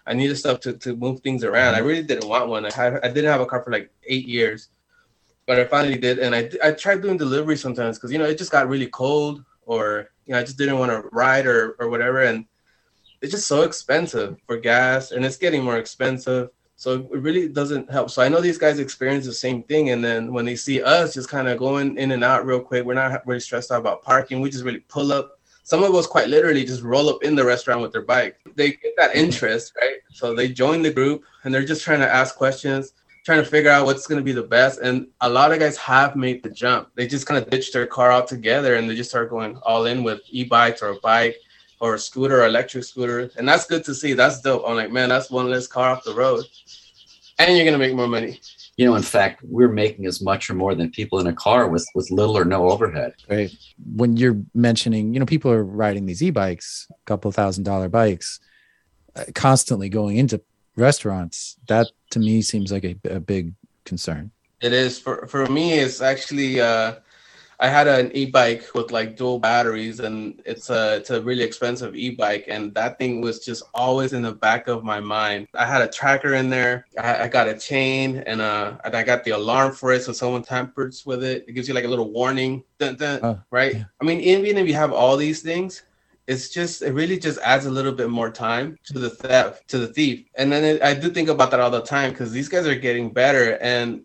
[0.06, 1.76] I needed stuff to, to move things around.
[1.76, 2.66] I really didn't want one.
[2.66, 4.70] I had I didn't have a car for like eight years,
[5.46, 6.20] but I finally did.
[6.20, 9.44] And I I tried doing delivery sometimes because you know it just got really cold
[9.66, 12.22] or you know I just didn't want to ride or or whatever.
[12.24, 12.46] And
[13.22, 16.50] it's just so expensive for gas, and it's getting more expensive.
[16.76, 18.12] So it really doesn't help.
[18.12, 21.16] So I know these guys experience the same thing, and then when they see us
[21.16, 24.04] just kind of going in and out real quick, we're not really stressed out about
[24.04, 24.42] parking.
[24.42, 25.40] We just really pull up.
[25.64, 28.38] Some of us quite literally just roll up in the restaurant with their bike.
[28.56, 29.98] They get that interest, right?
[30.12, 32.94] So they join the group and they're just trying to ask questions,
[33.28, 34.80] trying to figure out what's going to be the best.
[34.80, 36.92] And a lot of guys have made the jump.
[36.96, 40.02] They just kind of ditch their car altogether and they just start going all in
[40.02, 41.36] with e-bikes or a bike
[41.82, 43.30] or a scooter or electric scooter.
[43.36, 44.14] And that's good to see.
[44.14, 44.64] That's dope.
[44.66, 46.46] I'm like, man, that's one less car off the road.
[47.38, 48.40] And you're gonna make more money.
[48.78, 51.68] You know, in fact, we're making as much or more than people in a car
[51.68, 53.14] with with little or no overhead.
[53.30, 53.52] Right.
[53.94, 58.40] When you're mentioning, you know, people are riding these e-bikes, a couple thousand dollar bikes,
[59.18, 60.42] uh, constantly going into
[60.78, 61.58] restaurants.
[61.68, 63.54] That to me seems like a, a big
[63.86, 64.32] concern.
[64.62, 65.74] It is for for me.
[65.74, 66.96] It's actually uh,
[67.60, 71.96] I had an e-bike with like dual batteries, and it's a it's a really expensive
[71.96, 75.48] e-bike, and that thing was just always in the back of my mind.
[75.54, 76.86] I had a tracker in there.
[77.00, 80.12] I, I got a chain, and uh, and I got the alarm for it, so
[80.12, 82.64] someone tampers with it, it gives you like a little warning.
[82.80, 83.76] Dun, dun, Oh, right?
[83.76, 83.84] yeah.
[84.02, 85.84] I mean, even if you have all these things,
[86.28, 89.80] it's just it really just adds a little bit more time to the theft to
[89.80, 90.26] the thief.
[90.36, 92.76] And then it, i do think about that all the time because these guys are
[92.76, 93.58] getting better.
[93.62, 94.04] And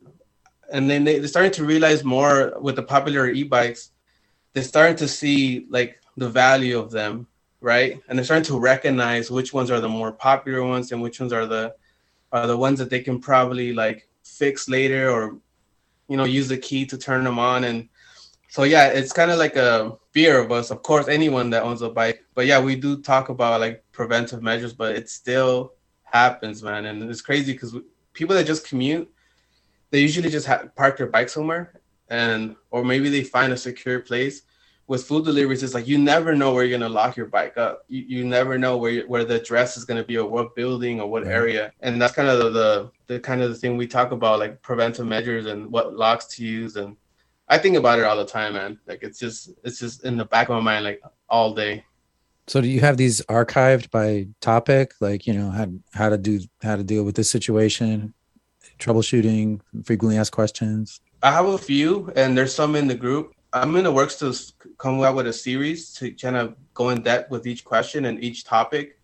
[0.73, 3.91] and then they, they're starting to realize more with the popular e-bikes
[4.55, 7.27] they're starting to see like the value of them
[7.63, 8.03] right?
[8.09, 11.33] And they're starting to recognize which ones are the more popular ones and which ones
[11.33, 11.75] are the
[12.33, 15.39] are the ones that they can probably like fix later or
[16.09, 17.65] you know use the key to turn them on.
[17.65, 17.89] And
[18.53, 20.71] so yeah it's kind of like a fear of us.
[20.71, 22.23] Of course anyone that owns a bike.
[22.35, 25.73] But yeah we do talk about like preventive measures but it still
[26.03, 26.85] happens man.
[26.85, 27.75] And it's crazy because
[28.13, 29.11] people that just commute
[29.91, 31.81] they usually just ha- park their bike somewhere
[32.11, 34.43] and or maybe they find a secure place.
[34.87, 37.57] With food deliveries it's like you never know where you're going to lock your bike
[37.57, 37.87] up.
[37.89, 41.01] You, you never know where where the address is going to be or what building
[41.01, 41.73] or what area.
[41.81, 44.61] And that's kind of the, the the kind of the thing we talk about like
[44.61, 46.99] preventive measures and what locks to use and
[47.53, 48.79] I think about it all the time, man.
[48.87, 51.85] Like it's just it's just in the back of my mind like all day.
[52.47, 56.41] So do you have these archived by topic, like you know how how to do
[56.63, 58.15] how to deal with this situation,
[58.79, 61.03] troubleshooting, frequently asked questions?
[61.23, 63.35] I have a few, and there's some in the group.
[63.53, 64.35] I'm in the works to
[64.79, 68.25] come out with a series to kind of go in depth with each question and
[68.25, 68.99] each topic,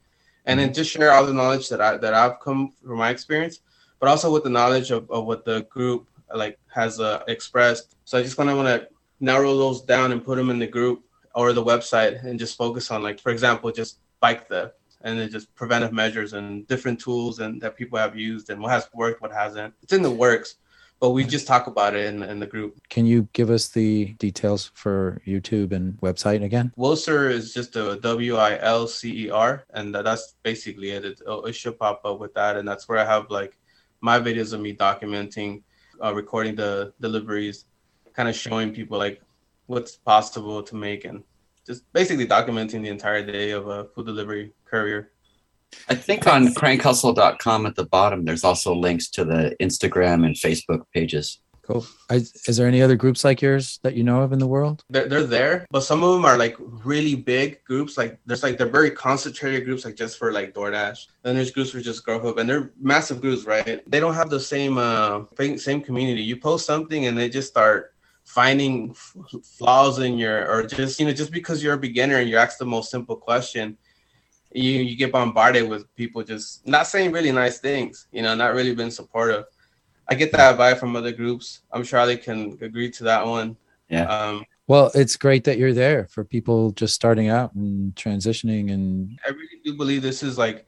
[0.47, 3.61] and then just share all the knowledge that I that I've come from my experience,
[4.01, 7.97] but also with the knowledge of, of what the group like has uh, expressed.
[8.05, 8.89] So I just kind of want to
[9.21, 11.05] narrow those down and put them in the group
[11.35, 15.31] or the website, and just focus on like, for example, just bike theft and then
[15.31, 19.23] just preventive measures and different tools and that people have used and what has worked,
[19.23, 19.73] what hasn't.
[19.83, 20.57] It's in the works
[21.01, 22.81] but we just talk about it in, in the group.
[22.89, 26.73] Can you give us the details for YouTube and website again?
[26.77, 31.05] Wilcer is just a W I L C E R, and that's basically it.
[31.05, 33.57] It, it should pop up with that, and that's where I have like
[34.01, 35.63] my videos of me documenting,
[36.03, 37.67] uh, recording the deliveries,
[38.13, 39.21] kind of showing people like
[39.67, 41.23] what's possible to make, and
[41.67, 45.13] just basically documenting the entire day of a food delivery courier.
[45.89, 50.83] I think on crankhustle.com at the bottom, there's also links to the Instagram and Facebook
[50.95, 51.41] pages.
[51.69, 51.87] Cool.
[52.11, 54.83] Is there any other groups like yours that you know of in the world?
[54.89, 58.57] they're, they're there but some of them are like really big groups like there's like
[58.57, 62.39] they're very concentrated groups like just for like DoorDash then there's groups for just Grubhub
[62.39, 65.25] and they're massive groups right they don't have the same uh
[65.57, 67.93] same community you post something and they just start
[68.25, 72.31] finding f- flaws in your or just you know just because you're a beginner and
[72.31, 73.77] you ask the most simple question
[74.53, 78.55] you you get bombarded with people just not saying really nice things you know not
[78.55, 79.45] really being supportive
[80.09, 83.57] I get that vibe from other groups I'm sure they can agree to that one
[83.89, 84.05] Yeah.
[84.05, 89.19] um Well, it's great that you're there for people just starting out and transitioning and
[89.27, 90.67] I really do believe this is like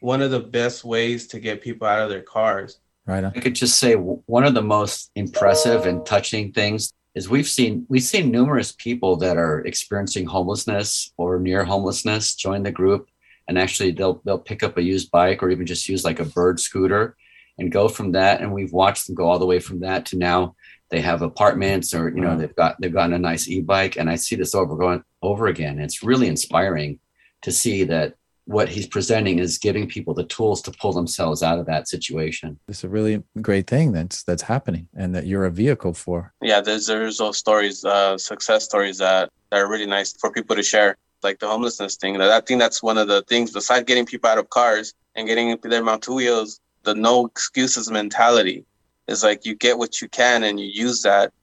[0.00, 2.78] one of the best ways to get people out of their cars.
[3.06, 3.32] right on.
[3.34, 7.84] I could just say one of the most impressive and touching things is we've seen
[7.88, 13.08] we've seen numerous people that are experiencing homelessness or near homelessness join the group
[13.48, 16.24] and actually they'll they'll pick up a used bike or even just use like a
[16.38, 17.16] bird scooter
[17.58, 20.16] and go from that and we've watched them go all the way from that to
[20.16, 20.54] now
[20.90, 24.16] they have apartments or you know they've got they've gotten a nice e-bike and I
[24.16, 26.98] see this over going over again it's really inspiring
[27.42, 28.14] to see that
[28.48, 32.58] what he's presenting is giving people the tools to pull themselves out of that situation.
[32.66, 36.32] It's a really great thing that's that's happening and that you're a vehicle for.
[36.40, 40.56] Yeah, there's there's those stories, uh, success stories that, that are really nice for people
[40.56, 40.96] to share.
[41.22, 42.16] Like the homelessness thing.
[42.16, 45.28] That i think that's one of the things besides getting people out of cars and
[45.28, 48.64] getting them onto wheels, the no excuses mentality
[49.08, 51.34] is like you get what you can and you use that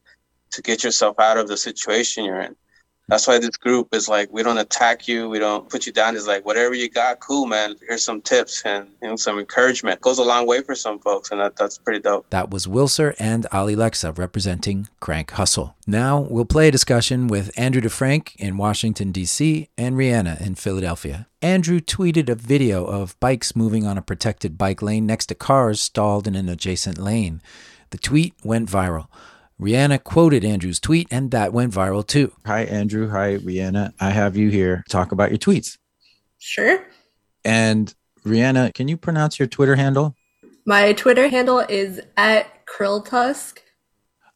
[0.49, 2.55] to get yourself out of the situation you're in.
[3.07, 6.15] That's why this group is like, we don't attack you, we don't put you down.
[6.15, 7.75] It's like, whatever you got, cool, man.
[7.87, 10.01] Here's some tips and you know, some encouragement.
[10.01, 12.27] Goes a long way for some folks, and that, that's pretty dope.
[12.31, 15.75] That was Wilser and Ali Lexa representing Crank Hustle.
[15.85, 21.27] Now we'll play a discussion with Andrew DeFrank in Washington, D.C., and Rihanna in Philadelphia.
[21.43, 25.79] Andrew tweeted a video of bikes moving on a protected bike lane next to cars
[25.79, 27.41] stalled in an adjacent lane.
[27.91, 29.07] The tweet went viral.
[29.59, 32.33] Rihanna quoted Andrew's tweet, and that went viral too.
[32.45, 33.09] Hi, Andrew.
[33.09, 33.93] Hi, Rihanna.
[33.99, 35.77] I have you here talk about your tweets.
[36.39, 36.85] Sure.
[37.45, 37.93] And
[38.25, 40.15] Rihanna, can you pronounce your Twitter handle?
[40.65, 43.59] My Twitter handle is at Krilltusk.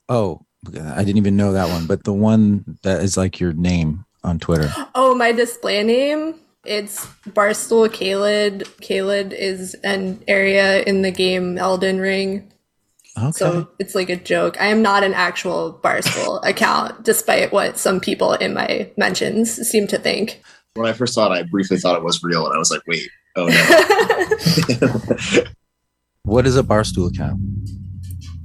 [0.07, 4.05] Oh, I didn't even know that one, but the one that is like your name
[4.23, 4.71] on Twitter.
[4.95, 6.35] Oh, my display name?
[6.65, 8.63] It's Barstool Caelid.
[8.81, 12.51] Caelid is an area in the game Elden Ring.
[13.19, 13.31] Okay.
[13.31, 14.59] So it's like a joke.
[14.59, 19.87] I am not an actual Barstool account, despite what some people in my mentions seem
[19.87, 20.41] to think.
[20.75, 22.81] When I first saw it, I briefly thought it was real, and I was like,
[22.87, 25.43] "Wait, oh no."
[26.23, 27.41] what is a Barstool account?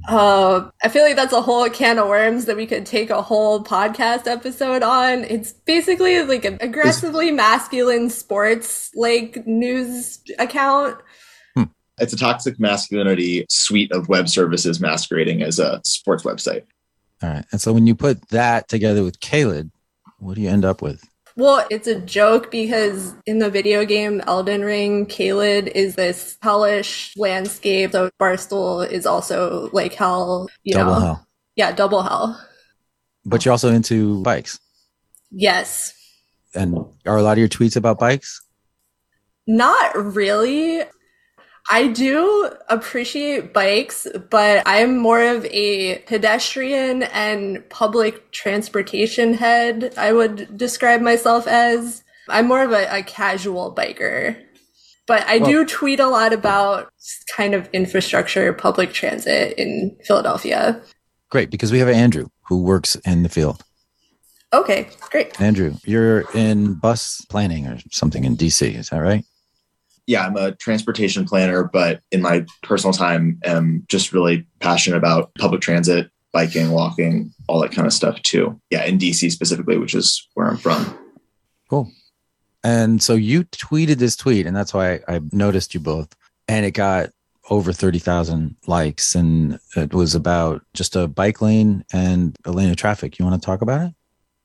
[0.07, 3.21] Uh, I feel like that's a whole can of worms that we could take a
[3.21, 5.23] whole podcast episode on.
[5.23, 10.99] It's basically like an aggressively masculine sports like news account
[11.99, 16.63] it's a toxic masculinity suite of web services masquerading as a sports website.
[17.23, 17.45] All right.
[17.51, 19.71] And so when you put that together with Caelid,
[20.19, 21.03] what do you end up with?
[21.37, 27.13] Well, it's a joke because in the video game Elden Ring, Caelid is this hellish
[27.17, 27.91] landscape.
[27.91, 30.99] So Barstool is also like hell, you double know.
[30.99, 31.27] hell.
[31.55, 32.41] Yeah, double hell.
[33.25, 34.59] But you're also into bikes.
[35.31, 35.93] Yes.
[36.53, 38.41] And are a lot of your tweets about bikes?
[39.47, 40.83] Not really.
[41.69, 50.13] I do appreciate bikes, but I'm more of a pedestrian and public transportation head, I
[50.13, 52.03] would describe myself as.
[52.29, 54.39] I'm more of a, a casual biker.
[55.07, 56.89] But I well, do tweet a lot about
[57.35, 60.81] kind of infrastructure, public transit in Philadelphia.
[61.29, 63.63] Great, because we have Andrew who works in the field.
[64.53, 65.39] Okay, great.
[65.41, 69.25] Andrew, you're in bus planning or something in DC, is that right?
[70.07, 75.33] Yeah, I'm a transportation planner, but in my personal time, am just really passionate about
[75.35, 78.59] public transit, biking, walking, all that kind of stuff too.
[78.69, 80.97] Yeah, in DC specifically, which is where I'm from.
[81.69, 81.91] Cool.
[82.63, 86.15] And so you tweeted this tweet, and that's why I, I noticed you both.
[86.47, 87.09] And it got
[87.49, 92.75] over 30,000 likes, and it was about just a bike lane and a lane of
[92.75, 93.17] traffic.
[93.17, 93.93] You want to talk about it?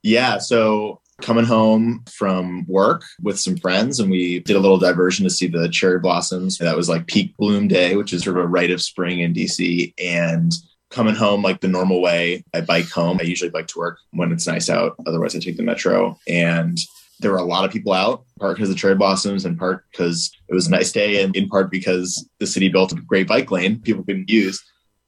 [0.03, 0.39] Yeah.
[0.39, 5.31] So coming home from work with some friends and we did a little diversion to
[5.31, 6.59] see the cherry blossoms.
[6.59, 9.35] That was like peak bloom day, which is sort of a rite of spring in
[9.35, 9.95] DC.
[10.03, 10.53] And
[10.91, 13.19] coming home like the normal way, I bike home.
[13.21, 14.97] I usually bike to work when it's nice out.
[15.07, 16.19] Otherwise, I take the metro.
[16.29, 16.79] And
[17.21, 19.85] there were a lot of people out, part because of the cherry blossoms and part
[19.91, 23.29] because it was a nice day, and in part because the city built a great
[23.29, 24.63] bike lane people could use.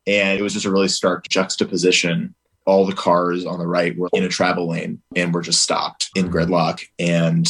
[0.06, 2.34] And it was just a really stark juxtaposition
[2.66, 6.10] all the cars on the right were in a travel lane and were just stopped
[6.14, 6.36] in mm-hmm.
[6.36, 6.82] gridlock.
[6.98, 7.46] And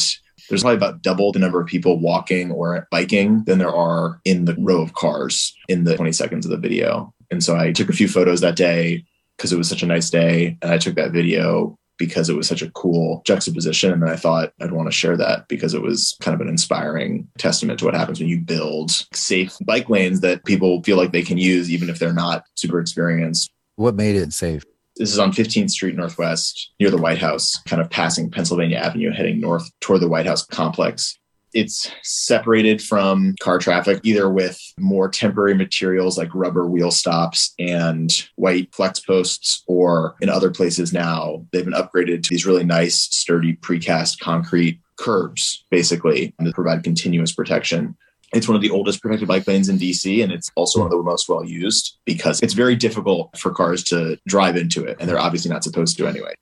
[0.49, 4.45] there's probably about double the number of people walking or biking than there are in
[4.45, 4.65] the mm-hmm.
[4.65, 7.13] row of cars in the 20 seconds of the video.
[7.31, 9.05] And so I took a few photos that day
[9.37, 10.57] because it was such a nice day.
[10.61, 13.91] And I took that video because it was such a cool juxtaposition.
[13.91, 17.27] And I thought I'd want to share that because it was kind of an inspiring
[17.37, 21.21] testament to what happens when you build safe bike lanes that people feel like they
[21.21, 23.51] can use, even if they're not super experienced.
[23.75, 24.63] What made it safe?
[24.95, 29.11] This is on 15th Street Northwest near the White House, kind of passing Pennsylvania Avenue,
[29.11, 31.17] heading north toward the White House complex.
[31.53, 38.11] It's separated from car traffic either with more temporary materials like rubber wheel stops and
[38.35, 42.95] white flex posts, or in other places now, they've been upgraded to these really nice,
[42.95, 47.95] sturdy precast concrete curbs, basically, to provide continuous protection.
[48.33, 50.91] It's one of the oldest protected bike lanes in DC, and it's also one of
[50.91, 55.07] the most well used because it's very difficult for cars to drive into it, and
[55.07, 56.33] they're obviously not supposed to anyway.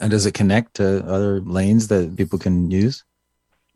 [0.00, 3.04] And does it connect to other lanes that people can use?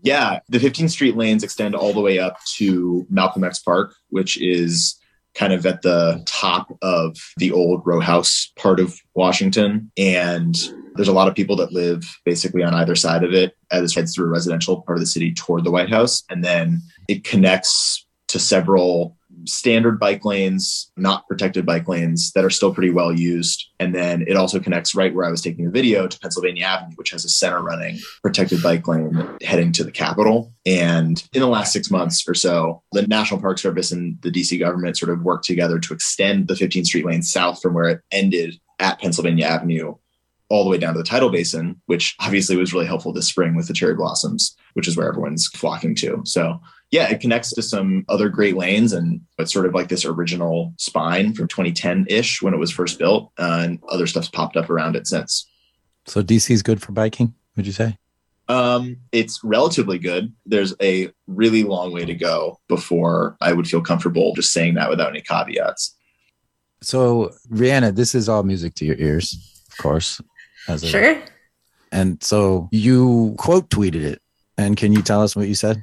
[0.03, 4.41] Yeah, the 15th Street lanes extend all the way up to Malcolm X Park, which
[4.41, 4.99] is
[5.35, 9.91] kind of at the top of the old row house part of Washington.
[9.97, 10.57] And
[10.95, 13.95] There's a lot of people that live basically on either side of it as it
[13.95, 16.23] heads through a residential part of the city toward the White House.
[16.29, 22.51] And then it connects to several standard bike lanes, not protected bike lanes that are
[22.51, 23.69] still pretty well used.
[23.81, 26.95] And then it also connects right where I was taking the video to Pennsylvania Avenue,
[26.97, 30.53] which has a center running protected bike lane heading to the Capitol.
[30.65, 34.59] And in the last six months or so, the National Park Service and the DC
[34.59, 38.01] government sort of worked together to extend the 15th Street lane south from where it
[38.11, 39.95] ended at Pennsylvania Avenue
[40.49, 43.57] all the way down to the tidal basin, which obviously was really helpful this spring
[43.57, 46.21] with the cherry blossoms, which is where everyone's flocking to.
[46.27, 46.61] So
[46.93, 50.75] yeah, it connects to some other great lanes and it's sort of like this original
[50.77, 53.33] spine from 2010 ish when it was first built.
[53.39, 55.49] Uh, and other stuff's popped up around it since.
[56.07, 57.97] So DC is good for biking, would you say?
[58.49, 60.35] Um, it's relatively good.
[60.45, 64.91] There's a really long way to go before I would feel comfortable just saying that
[64.91, 65.97] without any caveats.
[66.83, 70.21] So, Rihanna, this is all music to your ears, of course.
[70.69, 71.23] As a, sure.
[71.91, 74.21] And so you quote tweeted it.
[74.59, 75.83] And can you tell us what you said?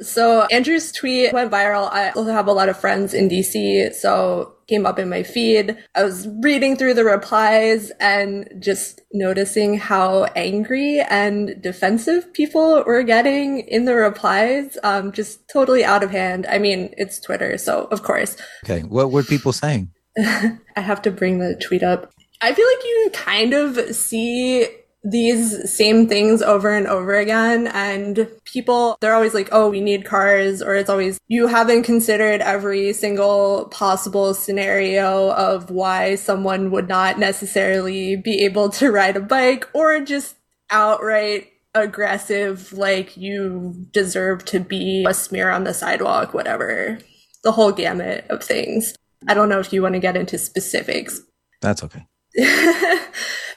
[0.00, 1.90] So Andrew's tweet went viral.
[1.90, 5.76] I also have a lot of friends in DC, so came up in my feed.
[5.94, 13.02] I was reading through the replies and just noticing how angry and defensive people were
[13.04, 14.76] getting in the replies.
[14.82, 16.46] Um, just totally out of hand.
[16.48, 18.36] I mean, it's Twitter, so of course.
[18.64, 18.82] Okay.
[18.82, 19.92] What were people saying?
[20.18, 22.10] I have to bring the tweet up.
[22.40, 24.66] I feel like you kind of see
[25.08, 27.68] these same things over and over again.
[27.68, 32.40] And people, they're always like, oh, we need cars, or it's always, you haven't considered
[32.40, 39.20] every single possible scenario of why someone would not necessarily be able to ride a
[39.20, 40.36] bike or just
[40.70, 46.98] outright aggressive, like you deserve to be a smear on the sidewalk, whatever.
[47.44, 48.94] The whole gamut of things.
[49.28, 51.20] I don't know if you want to get into specifics.
[51.60, 52.06] That's okay.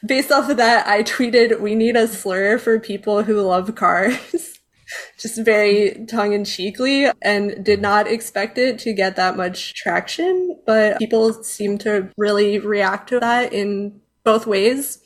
[0.06, 4.60] based off of that, I tweeted, we need a slur for people who love cars.
[5.20, 10.58] Just very tongue in cheekly and did not expect it to get that much traction,
[10.66, 15.00] but people seem to really react to that in both ways.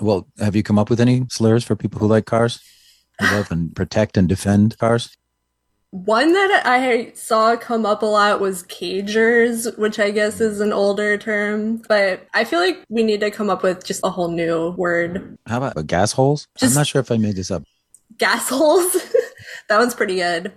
[0.00, 2.60] Well, have you come up with any slurs for people who like cars?
[3.20, 5.16] Love and protect and defend cars?
[5.90, 10.72] One that I saw come up a lot was cagers, which I guess is an
[10.72, 14.28] older term, but I feel like we need to come up with just a whole
[14.28, 15.38] new word.
[15.46, 16.46] How about gas holes?
[16.58, 17.64] Just I'm not sure if I made this up.
[18.18, 18.92] Gas holes?
[19.68, 20.52] that one's pretty good.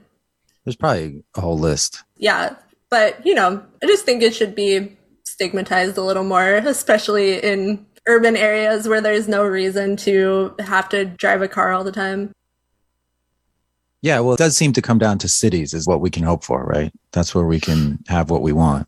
[0.65, 2.03] There's probably a whole list.
[2.17, 2.55] Yeah,
[2.89, 7.85] but you know, I just think it should be stigmatized a little more, especially in
[8.07, 12.33] urban areas where there's no reason to have to drive a car all the time.
[14.01, 16.43] Yeah, well, it does seem to come down to cities, is what we can hope
[16.43, 16.91] for, right?
[17.11, 18.87] That's where we can have what we want.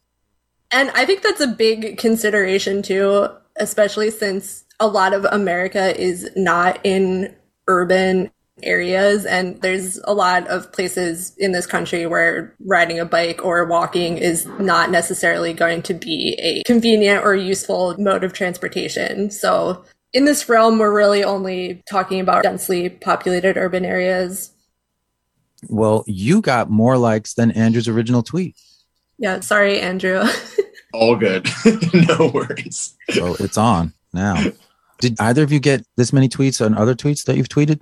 [0.72, 6.30] And I think that's a big consideration too, especially since a lot of America is
[6.36, 7.34] not in
[7.68, 13.43] urban areas and there's a lot of places in this country where riding a bike
[13.43, 19.32] or walking is not necessarily going to be a convenient or useful mode of transportation.
[19.32, 19.84] So
[20.14, 24.53] in this realm, we're really only talking about densely populated urban areas.
[25.70, 28.55] Well, you got more likes than Andrew's original tweet.
[29.18, 30.24] Yeah, sorry, Andrew.
[30.93, 31.47] All good.
[31.93, 32.95] no worries.
[33.16, 34.43] Well, it's on now.
[34.99, 37.82] Did either of you get this many tweets on other tweets that you've tweeted?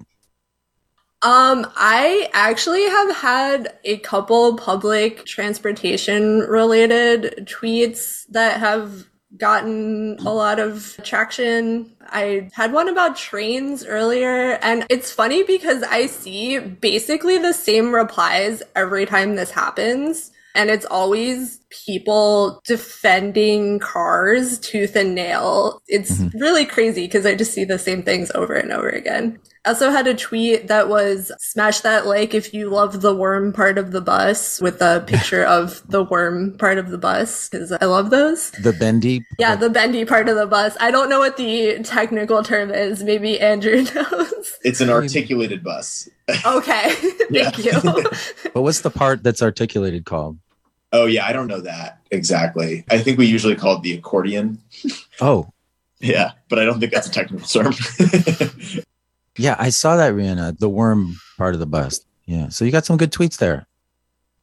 [1.24, 9.06] Um, I actually have had a couple public transportation related tweets that have
[9.38, 11.92] gotten a lot of traction.
[12.08, 17.94] I had one about trains earlier, and it's funny because I see basically the same
[17.94, 20.32] replies every time this happens.
[20.54, 25.82] And it's always people defending cars tooth and nail.
[25.88, 26.38] It's mm-hmm.
[26.40, 29.40] really crazy because I just see the same things over and over again.
[29.64, 33.54] I also had a tweet that was smash that like if you love the worm
[33.54, 37.72] part of the bus with a picture of the worm part of the bus because
[37.72, 38.50] I love those.
[38.52, 39.24] The bendy?
[39.38, 40.76] Yeah, the bendy part of the bus.
[40.80, 43.04] I don't know what the technical term is.
[43.04, 44.58] Maybe Andrew knows.
[44.64, 46.10] It's an articulated bus.
[46.46, 46.94] Okay.
[47.34, 47.74] Thank you.
[48.54, 50.40] but what's the part that's articulated called?
[50.94, 52.86] Oh, yeah, I don't know that exactly.
[52.90, 54.58] I think we usually call it the accordion.
[55.20, 55.52] Oh.
[56.00, 57.74] Yeah, but I don't think that's a technical term.
[59.42, 62.06] Yeah, I saw that, Rihanna, the worm part of the bust.
[62.26, 62.50] Yeah.
[62.50, 63.66] So you got some good tweets there.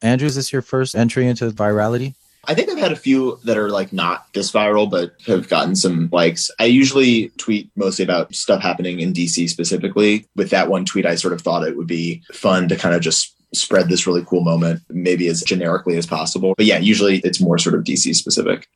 [0.03, 2.15] Andrew, is this your first entry into virality?
[2.45, 5.77] I think I've had a few that are like not this viral, but have gotten
[5.77, 6.51] some likes.
[6.59, 10.27] I usually tweet mostly about stuff happening in DC specifically.
[10.35, 13.01] With that one tweet, I sort of thought it would be fun to kind of
[13.01, 16.55] just spread this really cool moment, maybe as generically as possible.
[16.57, 18.67] But yeah, usually it's more sort of DC specific.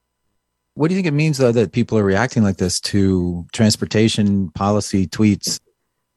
[0.75, 4.51] What do you think it means, though, that people are reacting like this to transportation
[4.51, 5.61] policy tweets?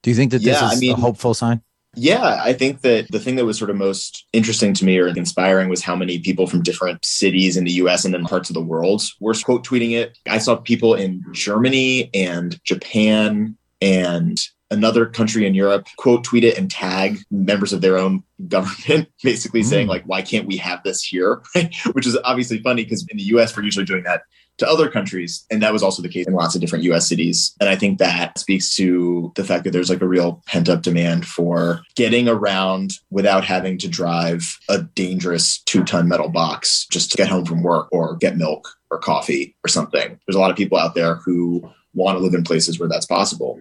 [0.05, 1.63] Do you think that this Yeah, I is a hopeful sign?
[1.95, 5.07] Yeah, I think that the thing that was sort of most interesting to me or
[5.07, 8.53] inspiring was how many people from different cities in the US and then parts of
[8.53, 10.15] the world were quote tweeting it.
[10.29, 14.37] I saw people in Germany and Japan and
[14.69, 19.63] another country in Europe quote tweet it and tag members of their own government, basically
[19.63, 19.89] saying, Mm.
[19.89, 21.41] like, why can't we have this here?
[21.93, 24.21] Which is obviously funny because in the US, we're usually doing that
[24.57, 25.45] to other countries.
[25.51, 27.53] And that was also the case in lots of different US cities.
[27.59, 30.81] And I think that speaks to the fact that there's like a real pent up
[30.81, 37.11] demand for getting around without having to drive a dangerous two ton metal box just
[37.11, 40.19] to get home from work or get milk or coffee or something.
[40.25, 43.05] There's a lot of people out there who want to live in places where that's
[43.05, 43.59] possible.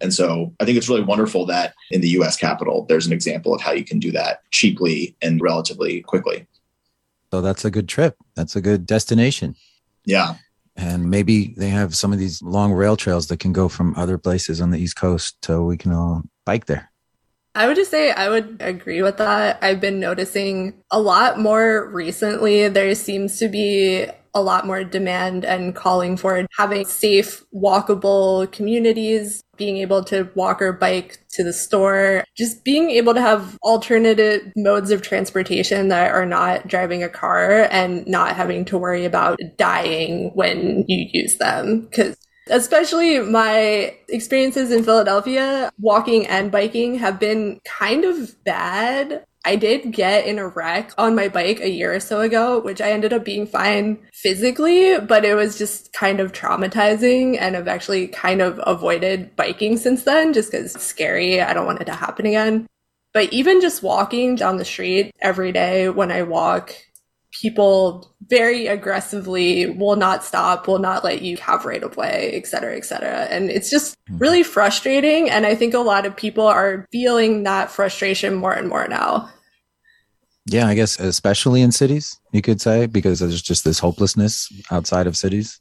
[0.00, 3.54] And so I think it's really wonderful that in the US capital, there's an example
[3.54, 6.46] of how you can do that cheaply and relatively quickly.
[7.32, 8.16] So that's a good trip.
[8.34, 9.56] That's a good destination.
[10.06, 10.36] Yeah.
[10.76, 14.18] And maybe they have some of these long rail trails that can go from other
[14.18, 16.90] places on the East Coast so we can all bike there.
[17.54, 19.58] I would just say I would agree with that.
[19.62, 22.68] I've been noticing a lot more recently.
[22.68, 29.42] There seems to be a lot more demand and calling for having safe, walkable communities,
[29.56, 34.52] being able to walk or bike to the store, just being able to have alternative
[34.54, 39.38] modes of transportation that are not driving a car and not having to worry about
[39.56, 41.80] dying when you use them.
[41.80, 42.16] Because
[42.48, 49.24] Especially my experiences in Philadelphia, walking and biking have been kind of bad.
[49.46, 52.80] I did get in a wreck on my bike a year or so ago, which
[52.80, 57.40] I ended up being fine physically, but it was just kind of traumatizing.
[57.40, 61.40] And I've actually kind of avoided biking since then just because it's scary.
[61.40, 62.66] I don't want it to happen again.
[63.14, 66.74] But even just walking down the street every day when I walk,
[67.30, 72.48] people very aggressively will not stop, will not let you have right of way, et
[72.48, 73.26] cetera, et cetera.
[73.26, 74.18] And it's just hmm.
[74.18, 75.30] really frustrating.
[75.30, 79.30] And I think a lot of people are feeling that frustration more and more now.
[80.46, 85.06] Yeah, I guess especially in cities, you could say, because there's just this hopelessness outside
[85.06, 85.60] of cities.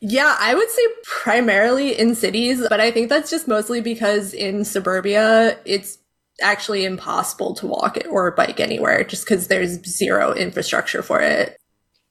[0.00, 4.64] Yeah, I would say primarily in cities, but I think that's just mostly because in
[4.64, 5.98] suburbia, it's
[6.40, 11.56] actually impossible to walk or bike anywhere just because there's zero infrastructure for it.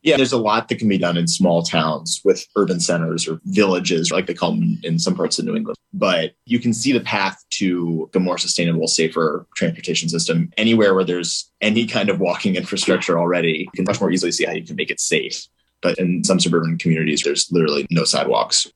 [0.03, 3.39] Yeah, there's a lot that can be done in small towns with urban centers or
[3.45, 5.77] villages, like they call them in some parts of New England.
[5.93, 11.05] But you can see the path to a more sustainable, safer transportation system anywhere where
[11.05, 13.59] there's any kind of walking infrastructure already.
[13.59, 15.47] You can much more easily see how you can make it safe.
[15.81, 18.69] But in some suburban communities, there's literally no sidewalks.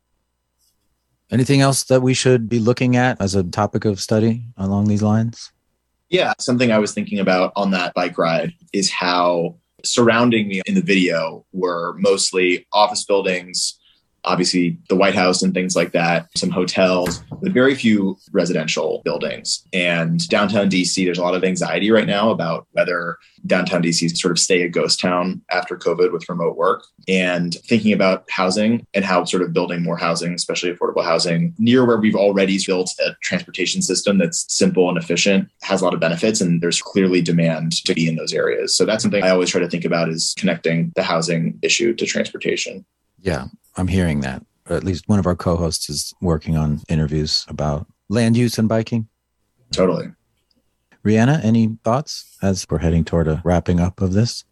[1.30, 5.02] Anything else that we should be looking at as a topic of study along these
[5.02, 5.52] lines?
[6.10, 10.76] Yeah, something I was thinking about on that bike ride is how surrounding me in
[10.76, 13.80] the video were mostly office buildings,
[14.28, 19.66] obviously the White House and things like that, some hotels, but very few residential buildings.
[19.74, 24.32] And downtown DC, there's a lot of anxiety right now about whether downtown DC sort
[24.32, 26.86] of stay a ghost town after COVID with remote work.
[27.08, 31.86] And thinking about housing and how sort of building more housing, especially affordable housing, near
[31.86, 36.00] where we've already built a transportation system that's simple and efficient, has a lot of
[36.00, 38.76] benefits, and there's clearly demand to be in those areas.
[38.76, 42.06] So that's something I always try to think about is connecting the housing issue to
[42.06, 42.86] transportation.
[43.20, 43.46] Yeah,
[43.76, 44.46] I'm hearing that.
[44.70, 49.08] At least one of our co-hosts is working on interviews about land use and biking.
[49.72, 50.08] Totally.
[51.06, 54.44] Rihanna, any thoughts as we're heading toward a wrapping up of this?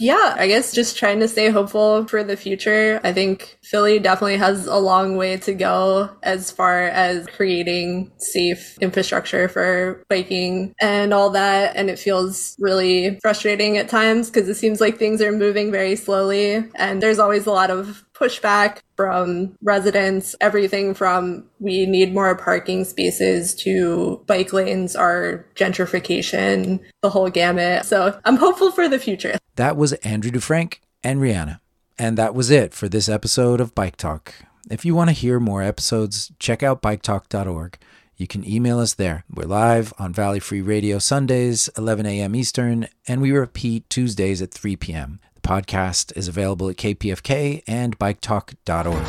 [0.00, 3.00] Yeah, I guess just trying to stay hopeful for the future.
[3.02, 8.78] I think Philly definitely has a long way to go as far as creating safe
[8.80, 11.74] infrastructure for biking and all that.
[11.74, 15.96] And it feels really frustrating at times because it seems like things are moving very
[15.96, 16.64] slowly.
[16.76, 22.84] And there's always a lot of pushback from residents, everything from we need more parking
[22.84, 27.84] spaces to bike lanes are gentrification, the whole gamut.
[27.84, 29.38] So I'm hopeful for the future.
[29.56, 31.60] That was Andrew DeFrank and Rihanna.
[31.98, 34.34] And that was it for this episode of Bike Talk.
[34.70, 37.78] If you want to hear more episodes, check out biketalk.org.
[38.16, 39.24] You can email us there.
[39.32, 42.34] We're live on Valley Free Radio Sundays, 11 a.m.
[42.34, 45.20] Eastern, and we repeat Tuesdays at 3 p.m.
[45.48, 49.00] Podcast is available at KPFK and biketalk.org.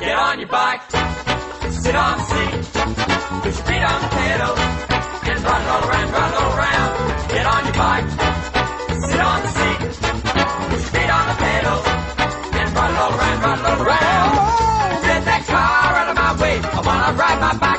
[0.00, 0.80] Get on your bike,
[1.68, 6.32] sit on the seat, put your feet on the pedal, and run all around, run
[6.32, 7.28] all around.
[7.28, 8.08] Get on your bike,
[9.04, 11.78] sit on the seat, put your feet on the pedal,
[12.56, 14.32] and run all around, run all around.
[15.04, 16.56] Get that car out of my way.
[16.56, 17.71] I wanna ride my bike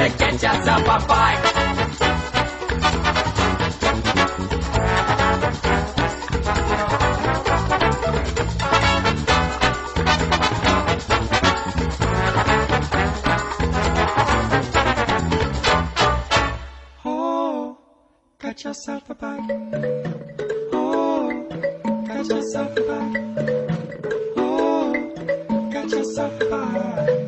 [0.00, 1.70] Oh, better get yourself a bike.
[17.04, 17.76] Oh,
[18.38, 19.50] got yourself a bike.
[20.72, 21.46] Oh,
[22.06, 23.16] got yourself a bike.
[24.38, 27.19] Oh, got yourself a bike.